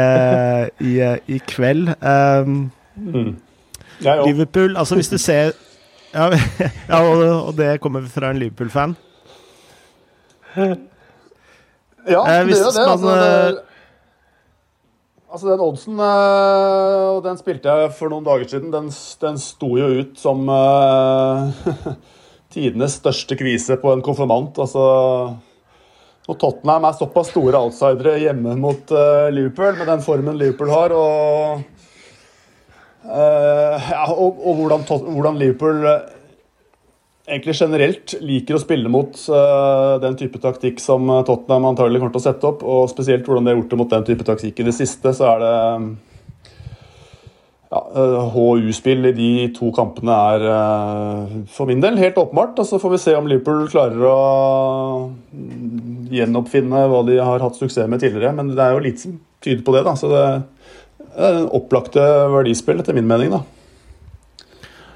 [0.86, 0.92] i,
[1.34, 1.90] i, kveld.
[1.98, 3.32] Um, mm.
[4.04, 5.56] Liverpool Altså, hvis du ser
[6.14, 6.30] ja,
[6.92, 8.96] ja og, det kommer fra en Liverpool-fan.
[10.54, 12.84] Ja, eh, det gjør det.
[12.84, 13.62] Altså, det,
[15.30, 18.70] altså, den oddsen Og den spilte jeg for noen dager siden.
[18.74, 18.92] Den,
[19.24, 21.50] den sto jo ut som uh,
[22.54, 24.62] tidenes største kvise på en konfirmant.
[24.62, 24.84] Altså
[26.24, 30.94] og Tottenham er såpass store outsidere hjemme mot uh, Liverpool, med den formen Liverpool har.
[30.96, 31.73] og
[33.04, 36.06] ja, og, og hvordan, hvordan, Liverpool uh,
[37.28, 42.22] egentlig generelt liker å spille mot uh, den type taktikk som Tottenham antagelig kommer til
[42.22, 44.68] å sette opp, og spesielt hvordan de har gjort det mot den type taktikk i
[44.70, 45.54] det siste, så er det
[47.74, 47.82] ja,
[48.32, 50.44] HU-spill i de to kampene er
[51.50, 52.60] for min del helt åpenbart.
[52.62, 54.18] Og så får vi se om Liverpool klarer å
[55.10, 58.30] mm, gjenoppfinne hva de har hatt suksess med tidligere.
[58.36, 59.82] Men det er jo lite som tyder på det.
[59.88, 60.26] da, så det
[61.54, 63.34] opplagte verdispill, etter min mening.
[63.34, 63.42] da.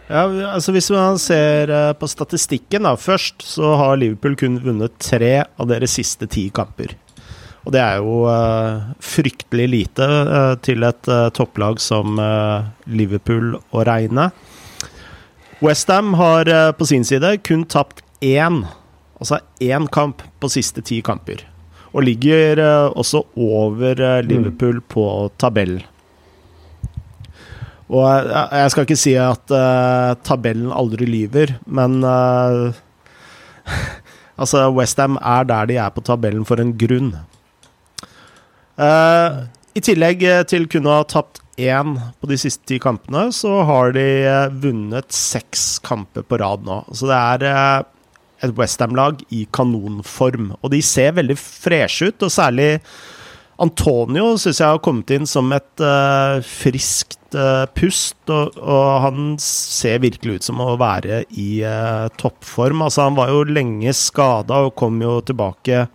[0.08, 4.96] Ja, altså Hvis man ser eh, på statistikken da, først, så har Liverpool kun vunnet
[5.04, 6.94] tre av deres siste ti kamper.
[7.66, 12.16] Og det er jo uh, fryktelig lite uh, til et uh, topplag som
[12.88, 14.30] Liverpool å regne.
[15.60, 18.62] Westham har på sin side kun tapt én,
[19.18, 21.42] altså én kamp på siste ti kamper.
[21.90, 22.62] Og ligger
[22.94, 24.86] også over Liverpool mm.
[24.94, 25.04] på
[25.42, 25.82] tabellen.
[27.88, 32.76] Og jeg skal ikke si at uh, tabellen aldri lyver, men uh,
[34.38, 37.08] Altså, Westham er der de er på tabellen for en grunn.
[38.78, 43.64] Uh, I tillegg til kun å ha tapt én på de siste ti kampene, så
[43.66, 44.06] har de
[44.62, 46.84] vunnet seks kamper på rad nå.
[46.94, 47.82] Så det er
[48.46, 50.52] et Westham-lag i kanonform.
[50.62, 52.70] Og de ser veldig freshe ut, og særlig
[53.58, 59.32] Antonio syns jeg har kommet inn som et uh, friskt uh, pust, og, og, han
[59.42, 62.84] ser virkelig ut som å være i uh, toppform.
[62.86, 65.88] Altså, han var jo lenge skada og kom jo tilbake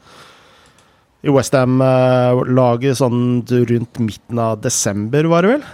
[1.24, 5.72] i Westham-laget sånn rundt midten av desember, var det vel?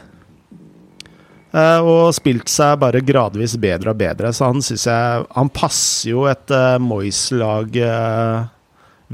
[1.50, 6.28] og spilt seg bare gradvis bedre og bedre, så han syns jeg Han passer jo
[6.30, 7.80] et Moyes-lag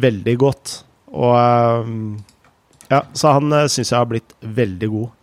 [0.03, 0.73] veldig godt.
[1.15, 1.47] Og
[2.91, 5.13] ja, så han uh, eh, syns jeg har blitt veldig god.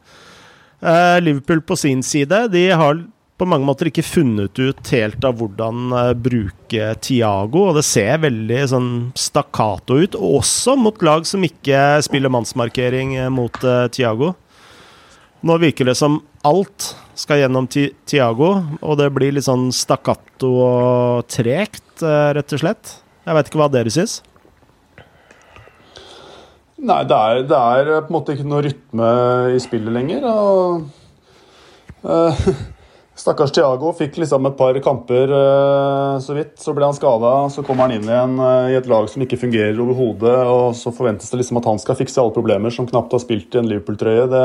[0.82, 3.04] Uh, Liverpool på sin side de har
[3.38, 8.22] på mange måter ikke funnet ut helt av hvordan uh, bruke Tiago, og det ser
[8.22, 14.34] veldig sånn stakkato ut, også mot lag som ikke spiller mannsmarkering uh, mot uh, Tiago.
[15.42, 20.52] Nå virker det som alt skal gjennom ti Tiago, og det blir litt sånn stakkato
[20.62, 22.92] og tregt, rett og slett.
[23.26, 24.20] Jeg veit ikke hva dere syns?
[26.82, 29.08] Nei, det er, det er, på en måte ikke noe rytme
[29.54, 30.24] i spillet lenger.
[30.26, 30.82] og
[32.02, 32.46] uh,
[33.22, 36.56] Stakkars Thiago fikk liksom et par kamper uh, så vidt.
[36.58, 39.38] Så ble han skada, så kommer han inn igjen uh, i et lag som ikke
[39.44, 40.34] fungerer overhodet.
[40.50, 43.54] Og så forventes det liksom at han skal fikse alle problemer som knapt har spilt
[43.54, 44.26] i en Liverpool-trøye.
[44.32, 44.44] Det,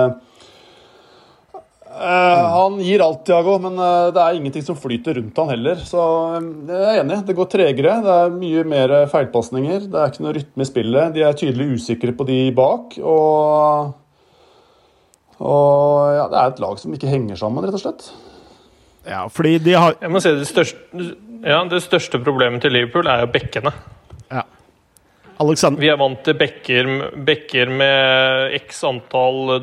[1.97, 5.79] Uh, han gir alt, Tiago, men uh, det er ingenting som flyter rundt han heller.
[5.81, 6.01] Så
[6.37, 7.19] um, jeg er enig.
[7.25, 7.95] Det går tregere.
[8.05, 9.87] Det er mye mer feilpasninger.
[9.89, 11.15] Det er ikke noe rytme i spillet.
[11.15, 12.99] De er tydelig usikre på de bak.
[13.01, 13.95] Og,
[15.41, 18.09] og ja, det er et lag som ikke henger sammen, rett og slett.
[19.07, 21.05] Ja, fordi de har Jeg må si det største,
[21.45, 23.71] ja, det største problemet til Liverpool er jo bekkene.
[24.27, 24.43] Ja.
[25.39, 26.89] Alexander Vi er vant til bekker,
[27.27, 29.57] bekker med x antall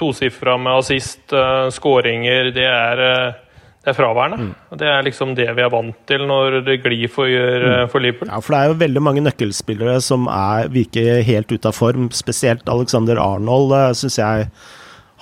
[0.00, 2.52] tosifra med assist, uh, skåringer.
[2.56, 4.38] Det er, eh, det er fraværende.
[4.40, 4.78] Mm.
[4.80, 8.30] Det er liksom det vi er vant til når det glir for, uh, for Liverpool.
[8.32, 12.08] Ja, for det er jo veldig mange nøkkelspillere som er, virker helt ute av form.
[12.16, 14.48] Spesielt Alexander Arnold uh, syns jeg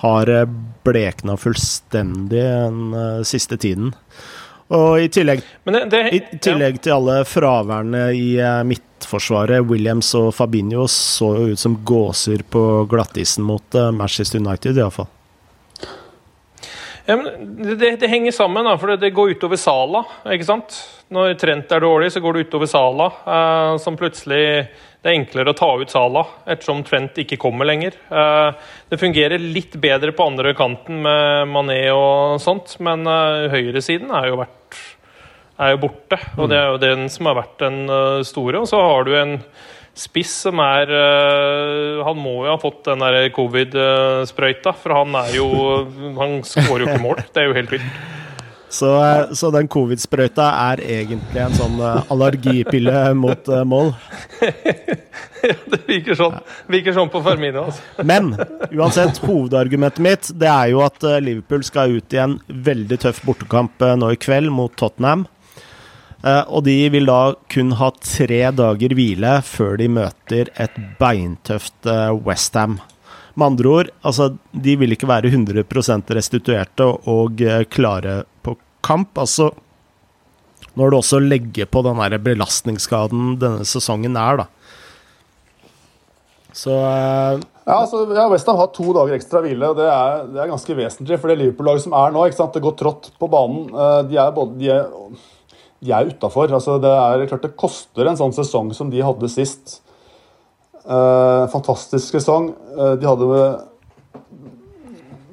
[0.01, 0.29] har
[0.81, 3.91] blekna fullstendig den uh, siste tiden.
[4.71, 8.61] Og i tillegg, det, det, i tillegg til alle fraværende i uh,
[9.01, 14.77] midtforsvaret, Williams og Fabinho så jo ut som gåser på glattisen mot uh, Manchester United,
[14.77, 15.09] iallfall.
[17.05, 20.03] Ja, det, det henger sammen, da, for det, det går utover Sala.
[20.29, 20.77] ikke sant?
[21.11, 23.09] Når Trent er dårlig, så går det utover Sala.
[23.25, 24.67] Eh, som plutselig
[25.01, 27.95] Det er enklere å ta ut Sala, ettersom Trent ikke kommer lenger.
[28.05, 28.53] Eh,
[28.93, 34.29] det fungerer litt bedre på andre kanten med Mané og sånt, men eh, høyresiden har
[34.29, 34.77] jo, vært,
[35.59, 36.19] er jo borte.
[36.37, 38.61] Og det er jo den som har vært den eh, store.
[38.61, 39.37] Og så har du en
[39.97, 45.35] spiss som er øh, Han må jo ha fått den der covid-sprøyta, for han er
[45.35, 45.49] jo
[46.15, 47.23] Han skårer jo ikke mål.
[47.27, 48.01] Det er jo helt vilt.
[48.71, 53.91] Så, eh, så den covid-sprøyta er egentlig en sånn eh, allergipille mot uh, mål.
[55.41, 56.37] Det virker sånn,
[56.69, 57.65] virker sånn på Fermino.
[57.67, 58.05] Altså.
[58.07, 58.31] Men
[58.71, 63.23] uansett, hovedargumentet mitt det er jo at eh, Liverpool skal ut i en veldig tøff
[63.25, 65.25] bortekamp eh, nå i kveld mot Tottenham.
[66.23, 71.89] Eh, Og de vil da kun ha tre dager hvile før de møter et beintøft
[72.25, 72.79] Westham.
[73.35, 75.63] Med andre ord, altså, de vil ikke være 100
[76.17, 79.17] restituerte og eh, klare på kamp.
[79.17, 79.51] Altså,
[80.75, 84.47] når du også legger på den der belastningsskaden denne sesongen er, da.
[86.53, 89.69] Så eh, Ja, altså, ja, Westham har to dager ekstra hvile.
[89.69, 91.19] og Det er, det er ganske vesentlig.
[91.21, 92.53] For det Liverpool-laget som er nå, ikke sant?
[92.57, 93.69] det går trått på banen.
[93.71, 94.89] eh, De er, både, de er,
[95.81, 96.51] de er utafor.
[96.53, 99.79] Altså, det er klart det koster en sånn sesong som de hadde sist.
[100.81, 102.51] Eh, fantastisk sesong.
[102.77, 103.27] Eh, de hadde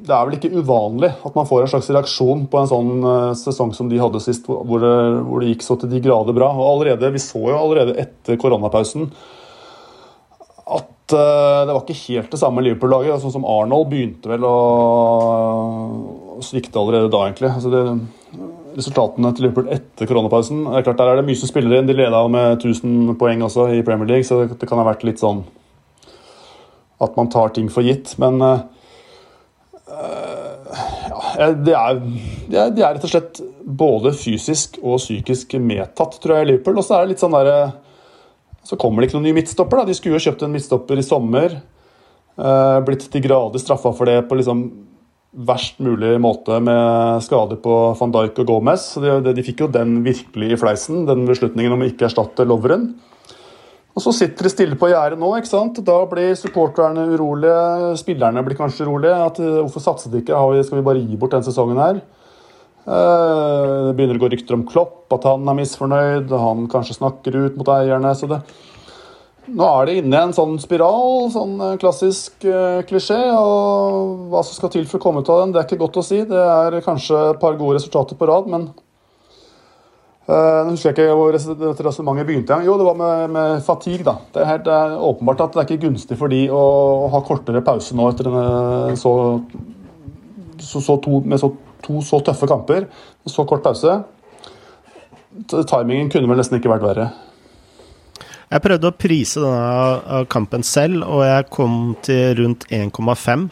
[0.09, 3.32] Det er vel ikke uvanlig at man får en slags reaksjon på en sånn eh,
[3.36, 4.94] sesong som de hadde sist, hvor det,
[5.28, 6.49] hvor det gikk så til de grader bra.
[6.57, 9.11] Og allerede, Vi så jo allerede etter koronapausen
[10.68, 13.20] at eh, det var ikke helt det samme Liverpool-laget.
[13.22, 14.57] Sånn som Arnold begynte vel å,
[16.44, 17.51] svikte allerede da, egentlig.
[17.51, 17.84] Altså det,
[18.79, 21.89] resultatene til Liverpool etter koronapausen det er klart Der er det mye som spiller inn.
[21.89, 25.22] De leda med 1000 poeng også i Premier League, så det, kan ha vært litt
[25.22, 25.45] sånn
[27.03, 28.14] at man tar ting for gitt.
[28.18, 28.61] Men uh,
[31.09, 32.01] ja, det er,
[32.49, 36.51] de er, de er rett og slett både fysisk og psykisk medtatt, tror jeg, i
[36.53, 36.81] Liverpool.
[36.81, 37.76] Og så er det litt sånn der,
[38.66, 39.83] så kommer det ikke noen ny midtstopper.
[39.83, 39.91] da.
[39.91, 41.59] De skulle jo kjøpt en midtstopper i sommer.
[42.39, 44.66] Uh, blitt til grader straffa for det på liksom
[45.47, 48.91] verst mulig måte med skader på van Dijk og Gomez.
[48.99, 52.91] De, de fikk jo den virkelig i fleisen, den beslutningen om å ikke erstatte Loveren.
[53.99, 55.30] Og så sitter de stille på gjerdet nå.
[55.39, 55.80] ikke sant?
[55.82, 57.97] Da blir supporterne urolige.
[57.99, 59.16] Spillerne blir kanskje urolige.
[59.26, 60.39] At, uh, hvorfor satset de ikke?
[60.55, 61.99] Vi, skal vi bare gi bort den sesongen her?
[62.86, 66.30] Uh, det begynner å gå rykter om Klopp, at han er misfornøyd.
[66.30, 68.14] Han kanskje snakker ut mot eierne.
[68.14, 68.39] så det
[69.49, 73.18] nå er det inne i en sånn spiral, sånn uh, klassisk uh, klisjé.
[73.32, 76.01] Og hva som skal til for å komme ut av den, det er ikke godt
[76.01, 76.20] å si.
[76.28, 78.68] Det er kanskje et par gode resultater på rad, men
[80.28, 82.61] uh, Nå husker jeg ikke hvor dette resonnementet begynte.
[82.66, 84.05] Jo, det var med, med fatigue.
[84.07, 84.18] da.
[84.34, 86.64] Det er, helt, det er åpenbart at det er ikke gunstig for de å,
[87.07, 89.14] å ha kortere pause nå etter denne så,
[90.61, 91.55] så, så to, med så,
[91.86, 92.90] to så tøffe kamper.
[93.28, 94.01] Så kort pause.
[95.49, 97.09] Timingen kunne vel nesten ikke vært verre.
[98.49, 103.49] Jeg prøvde å prise denne kampen selv, og jeg kom til rundt 1,5.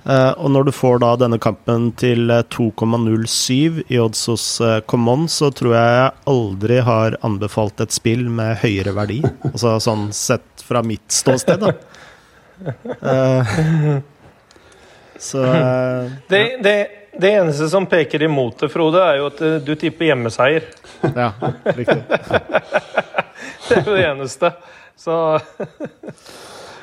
[0.00, 4.78] Uh, og når du får da denne kampen til uh, 2,07 i odds hos uh,
[4.88, 9.20] Common, så tror jeg jeg aldri har anbefalt et spill med høyere verdi.
[9.52, 11.72] altså sånn sett fra mitt ståsted, da.
[13.00, 14.00] Uh,
[15.20, 16.76] så uh, Det, det,
[17.16, 20.68] det eneste som peker imot det, Frode, er jo at du tipper hjemmeseier.
[21.12, 21.32] Ja,
[21.76, 22.04] riktig.
[23.70, 24.52] Det er det eneste.
[24.98, 25.16] Så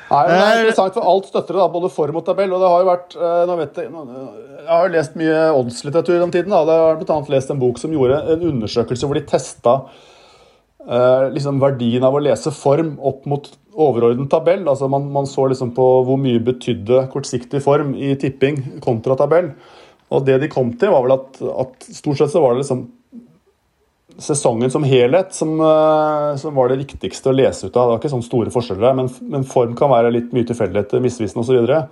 [0.08, 2.52] Nei, Det er interessant, for alt støtter det, da, både form og tabell.
[2.56, 6.20] og det har jo vært, eh, nå vet Jeg jeg har jo lest mye oddslitteratur
[6.22, 6.50] den tiden.
[6.54, 7.18] da, Jeg har bl.a.
[7.34, 9.74] lest en bok som gjorde en undersøkelse hvor de testa
[10.88, 14.64] eh, liksom verdien av å lese form opp mot overordnet tabell.
[14.66, 19.52] altså Man, man så liksom på hvor mye betydde kortsiktig form i tipping kontra tabell.
[20.08, 22.86] Og det de kom til, var vel at, at stort sett så var det liksom
[24.18, 27.86] sesongen som helhet som, eh, som var det viktigste å lese ut av.
[27.88, 31.44] Det var ikke sånne store forskjeller, men, men form kan være litt mye tilfeldigheter, misvisende
[31.46, 31.88] osv.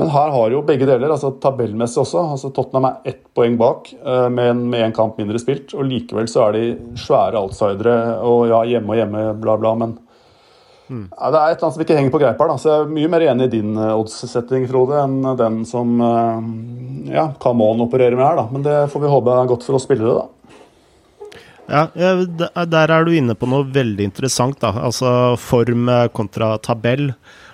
[0.00, 2.22] Men her har jo begge deler, altså tabellmessig også.
[2.32, 5.74] altså Tottenham er ett poeng bak uh, med én kamp mindre spilt.
[5.76, 6.62] og Likevel så er de
[6.96, 7.98] svære outsidere.
[8.24, 9.74] og ja, Hjemme og hjemme, bla, bla.
[9.76, 9.92] Men
[10.88, 11.04] mm.
[11.04, 12.56] ja, det er et eller annet som ikke henger på greip her.
[12.56, 15.92] så Jeg er mye mer enig i din uh, oddssetting, Frode, enn den som
[17.12, 18.40] ja, Camon opererer med her.
[18.40, 20.39] da, Men det får vi håpe er godt for oss spillere, da.
[21.70, 21.86] Ja,
[22.66, 24.60] Der er du inne på noe veldig interessant.
[24.60, 27.12] da, altså Form kontra tabell.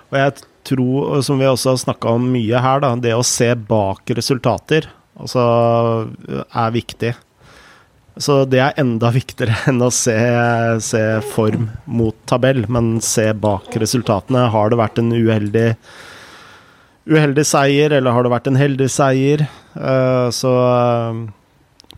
[0.09, 0.33] Og jeg
[0.67, 4.89] tror, som vi også har snakka om mye her, da, det å se bak resultater
[5.19, 5.45] altså,
[6.47, 7.13] er viktig.
[8.17, 10.17] Så det er enda viktigere enn å se,
[10.83, 11.03] se,
[11.33, 14.47] form mot tabell, men se bak resultatene.
[14.53, 15.69] Har det vært en uheldig,
[17.07, 19.47] uheldig seier, eller har det vært en heldig seier?
[19.77, 21.27] Uh, så uh,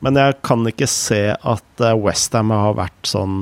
[0.05, 3.41] Men jeg kan ikke se at uh, Westham har vært sånn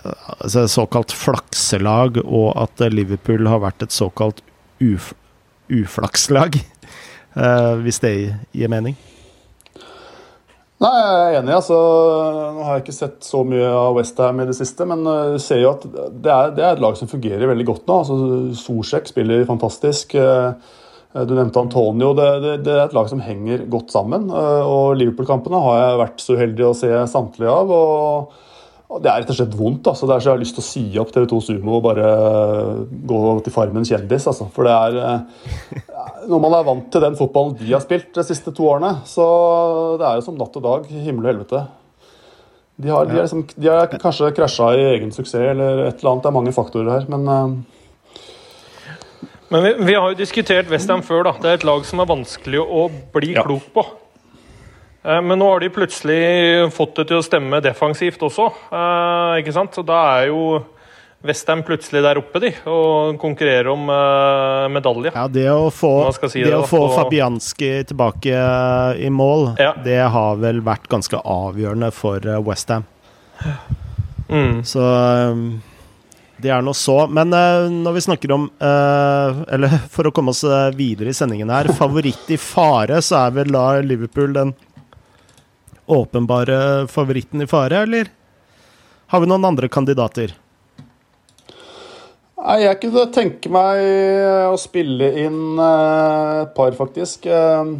[0.00, 4.40] altså såkalt flakselag, og at Liverpool har vært et såkalt
[4.80, 5.12] uf
[5.70, 6.56] uflakslag.
[7.84, 8.14] Hvis det
[8.56, 8.96] gir mening?
[10.80, 11.52] Nei, jeg er enig.
[11.52, 11.76] altså,
[12.56, 15.60] Nå har jeg ikke sett så mye av Westham i det siste, men uh, ser
[15.60, 17.98] jo at det er, det er, et lag som fungerer veldig godt nå.
[18.00, 18.16] altså
[18.56, 20.16] Solsjek spiller fantastisk.
[20.16, 20.56] Uh,
[21.10, 22.12] du nevnte Antonio.
[22.14, 24.28] Det, det, det, er et lag som henger godt sammen.
[24.30, 27.74] og Liverpool-kampene har jeg vært så uheldig å se samtlige av.
[27.74, 28.46] og
[28.98, 29.86] det er rett og slett vondt.
[29.86, 30.06] altså.
[30.08, 32.06] Det er så Jeg har lyst til å si opp TV2 Sumo og bare
[32.90, 34.26] gå til Farmen kjendis.
[34.26, 34.48] altså.
[34.54, 35.82] For det er eh,
[36.30, 39.26] Når man er vant til den fotballen de har spilt de siste to årene, så
[40.00, 41.62] det er jo som natt og dag, himmel og helvete.
[42.80, 46.14] De har, de, er liksom, de har kanskje krasja i egen suksess eller et eller
[46.14, 46.24] annet.
[46.24, 47.62] Det er mange faktorer her, men.
[49.50, 51.24] Men vi, vi, har jo diskutert Westham før.
[51.26, 51.34] da.
[51.42, 53.42] Det er et lag som er vanskelig å bli ja.
[53.46, 53.86] klok på.
[55.02, 56.20] Eh, men nå har de plutselig
[56.76, 58.46] fått det til å stemme defensivt også.
[58.70, 59.74] Eh, ikke sant?
[59.74, 60.60] Så da er jo
[61.26, 65.10] Westham plutselig der oppe, de, og konkurrerer om uh, medalje.
[65.12, 69.74] Ja, det å få, si det, det å få Fabianski tilbake uh, i mål, ja.
[69.84, 72.88] det har vel vært ganske avgjørende for uh, Westham.
[74.30, 74.62] Mm.
[74.64, 75.44] Så um,
[76.42, 77.04] det er nå så.
[77.12, 80.44] Men uh, når vi snakker om Eller for å komme oss
[80.76, 84.54] videre i sendingen her, favoritt i fare, så er vel da Liverpool den
[85.90, 88.12] åpenbare favoritten i fare, eller
[89.10, 90.36] har vi noen andre kandidater?
[92.40, 93.80] Nei, Jeg kunne tenke meg
[94.48, 97.26] å spille inn eh, et par, faktisk.
[97.26, 97.72] Eh,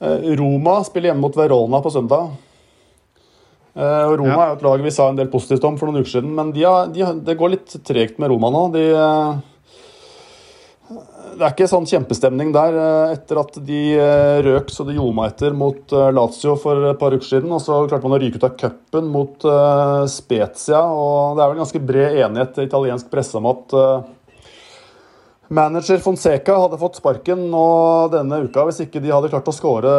[0.00, 2.30] eh, Roma spiller hjemme mot Verona på søndag.
[3.74, 4.38] Roma ja.
[4.44, 6.54] er jo et lag vi sa en del positivt om for noen uker siden, men
[6.54, 8.64] de har, de det går litt tregt med Roma nå.
[8.74, 8.86] De
[11.38, 15.26] det er ikke sånn kjempestemning der eh, etter at de eh, røk så det gjorde
[15.28, 17.52] etter mot eh, Lazio for et par uker siden.
[17.54, 19.48] Og så klarte man å ryke ut av cupen mot
[20.10, 20.82] Spezia.
[20.82, 23.76] Og det er vel ganske bred enighet i italiensk presse om at
[25.48, 27.64] manager Fonseca hadde fått sparken nå
[28.12, 29.92] denne uka hvis ikke de hadde klart å skåre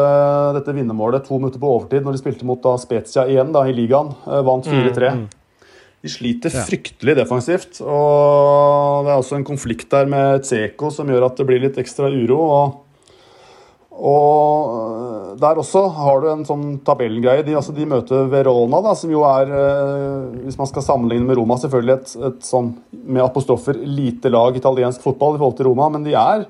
[0.57, 3.75] dette vinnermålet to minutter på overtid når de spilte mot da Spezia igjen da, i
[3.75, 4.13] ligaen.
[4.45, 5.13] Vant 4-3.
[5.15, 5.65] Mm, mm.
[5.99, 7.81] De sliter fryktelig defensivt.
[7.83, 11.79] og Det er også en konflikt der med Tseko som gjør at det blir litt
[11.81, 12.39] ekstra uro.
[12.45, 12.77] og,
[13.99, 17.43] og eh, Der også har du en sånn tabellgreie.
[17.47, 21.39] De, altså, de møter Verona, da, som jo er, eh, hvis man skal sammenligne med
[21.39, 25.89] Roma, selvfølgelig et, et sånn med apostrofer lite lag italiensk fotball i forhold til Roma.
[25.93, 26.45] Men de er,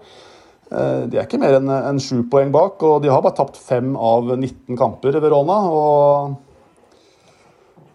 [0.71, 3.59] eh, de er ikke mer enn en sju poeng bak, og de har bare tapt
[3.61, 5.63] fem av 19 kamper i Verona.
[5.69, 6.37] og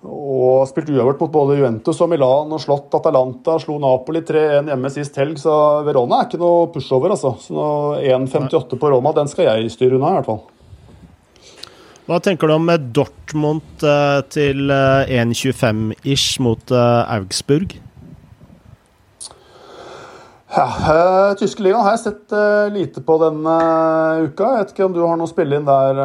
[0.04, 3.56] og spilt uavgjort mot både Juventus og Milan og slått Atalanta.
[3.62, 5.54] Slo Napoli 3-1 hjemme sist helg, så
[5.86, 7.14] Verona er ikke noe pushover.
[7.16, 7.34] altså.
[7.40, 7.68] Så
[8.02, 10.44] 1,58 på Roma, den skal jeg styre unna, i hvert fall.
[12.04, 17.78] Hva tenker du om Dortmund eh, til 1,25-ish eh, mot eh, Augsburg?
[20.54, 20.66] Ja,
[21.40, 22.34] Tyske ligaen har jeg sett
[22.70, 23.54] lite på denne
[24.28, 24.52] uka.
[24.52, 25.98] Jeg vet ikke om du har noe å spille inn der,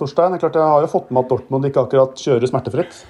[0.00, 0.32] Torstein.
[0.32, 3.04] Det er klart Jeg har jo fått med at Dortmund ikke akkurat kjører smertefritt.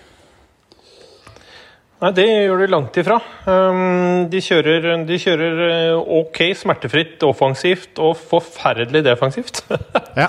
[2.05, 3.15] Nei, det gjør de langt ifra.
[3.49, 9.63] Um, de kjører, de kjører eh, ok smertefritt offensivt og forferdelig defensivt.
[10.21, 10.29] ja.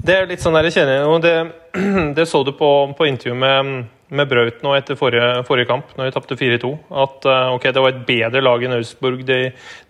[0.00, 1.34] Det er litt sånn der jeg kjenner og det,
[2.16, 6.08] det så du på, på intervjuet med, med Braut nå etter forrige, forrige kamp, når
[6.08, 6.72] de tapte 4-2.
[7.04, 9.20] At uh, ok, det var et bedre lag enn Augsburg.
[9.28, 9.40] De,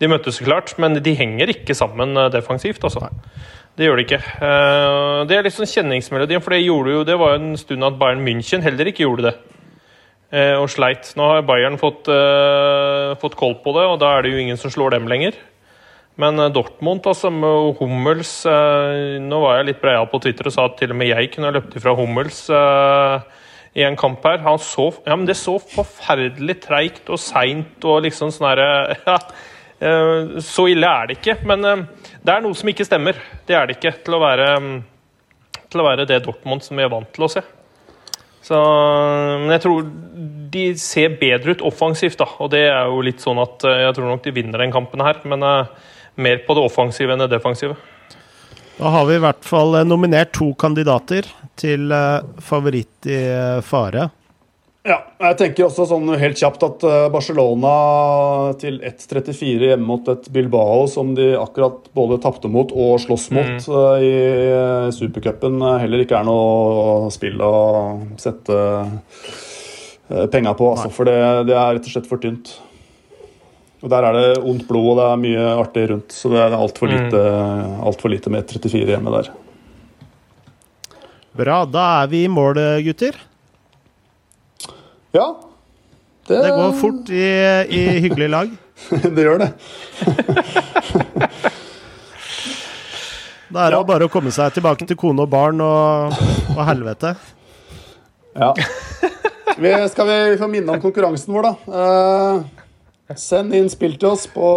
[0.02, 2.82] de møttes så klart, men de henger ikke sammen uh, defensivt.
[2.82, 3.12] altså.
[3.78, 4.18] Det gjør de ikke.
[5.28, 8.22] Det er litt sånn kjenningsmelodien, for det gjorde jo, det var en stund at Bayern
[8.24, 9.34] München heller ikke gjorde det.
[10.34, 11.12] Eh, og sleit.
[11.18, 14.58] Nå har Bayern fått, uh, fått koll på det, og da er det jo ingen
[14.58, 15.38] som slår dem lenger.
[16.18, 20.64] Men uh, Dortmund, altså, med Hummels Nå var jeg litt breia på Twitter og sa
[20.66, 22.46] at til og med jeg kunne løpt ifra Hummels
[23.76, 24.40] i en kamp her.
[24.46, 28.68] Han så, ja, men det så forferdelig treigt og seint og liksom sånn herre
[29.10, 29.16] ja,
[29.84, 31.38] eh, så ille er det ikke.
[31.48, 31.84] Men eh,
[32.22, 33.20] det er noe som ikke stemmer.
[33.48, 34.48] Det er det ikke til å være,
[35.68, 37.44] til å være det Dortmund som vi er vant til å se.
[38.46, 38.58] Så,
[39.42, 39.86] men jeg tror
[40.54, 42.28] de ser bedre ut offensivt, da.
[42.38, 45.18] Og det er jo litt sånn at jeg tror nok de vinner den kampen her.
[45.26, 45.42] Men
[46.16, 47.74] mer på det offensive enn det defensive.
[48.76, 51.26] Da har vi i hvert fall nominert to kandidater
[51.58, 51.90] til
[52.44, 53.18] favoritt i
[53.66, 54.10] fare.
[54.86, 57.72] Ja, jeg tenker også sånn helt kjapt at eh, Barcelona
[58.60, 63.66] til 1.34 hjemme mot et Bilbao som de akkurat både tapte mot og slåss mot
[63.66, 64.04] mm.
[64.06, 67.56] I eh, supercupen, heller ikke er noe spill å
[68.20, 68.62] sette
[70.30, 70.70] penga på.
[70.76, 71.18] Altså, for det,
[71.50, 72.54] det, er rett og slett for tynt.
[73.82, 76.54] Og Der er det ondt blod og det er mye artig rundt, så det er
[76.54, 77.80] altfor lite, mm.
[77.90, 79.34] alt for lite med 1.34 hjemme der.
[81.36, 81.64] Bra.
[81.66, 83.18] Da er vi i mål, gutter.
[85.16, 85.28] Ja.
[86.26, 87.26] Det, det går fort i,
[87.70, 88.56] i hyggelig lag.
[89.16, 89.52] det gjør det.
[93.46, 93.86] Da er det ja.
[93.86, 96.16] bare å komme seg tilbake til kone og barn og,
[96.50, 97.14] og helvete.
[98.36, 98.50] Ja.
[99.56, 101.80] Vi, skal vi få minne om konkurransen vår, da?
[101.80, 104.48] Eh, send inn spill til oss på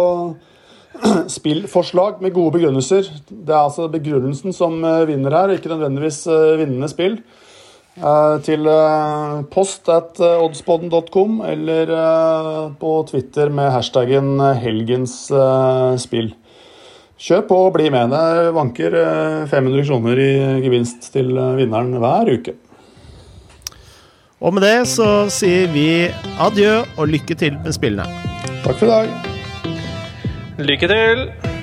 [1.38, 3.08] spillforslag med gode begrunnelser.
[3.30, 7.16] Det er altså begrunnelsen som eh, vinner her, ikke nødvendigvis eh, vinnende spill.
[7.98, 11.90] Eh, til eh, post at eh, oddspodden.com eller
[12.80, 15.30] på Twitter med hashtaggen 'helgens
[15.98, 16.34] spill'.
[17.20, 18.14] Kjøp og bli med.
[18.14, 18.94] Det vanker
[19.50, 20.32] 500 kroner i
[20.64, 22.54] gevinst til vinneren hver uke.
[24.40, 26.08] Og med det så sier vi
[26.40, 28.08] adjø og lykke til med spillene.
[28.64, 29.08] Takk for i dag.
[30.64, 31.59] Lykke til.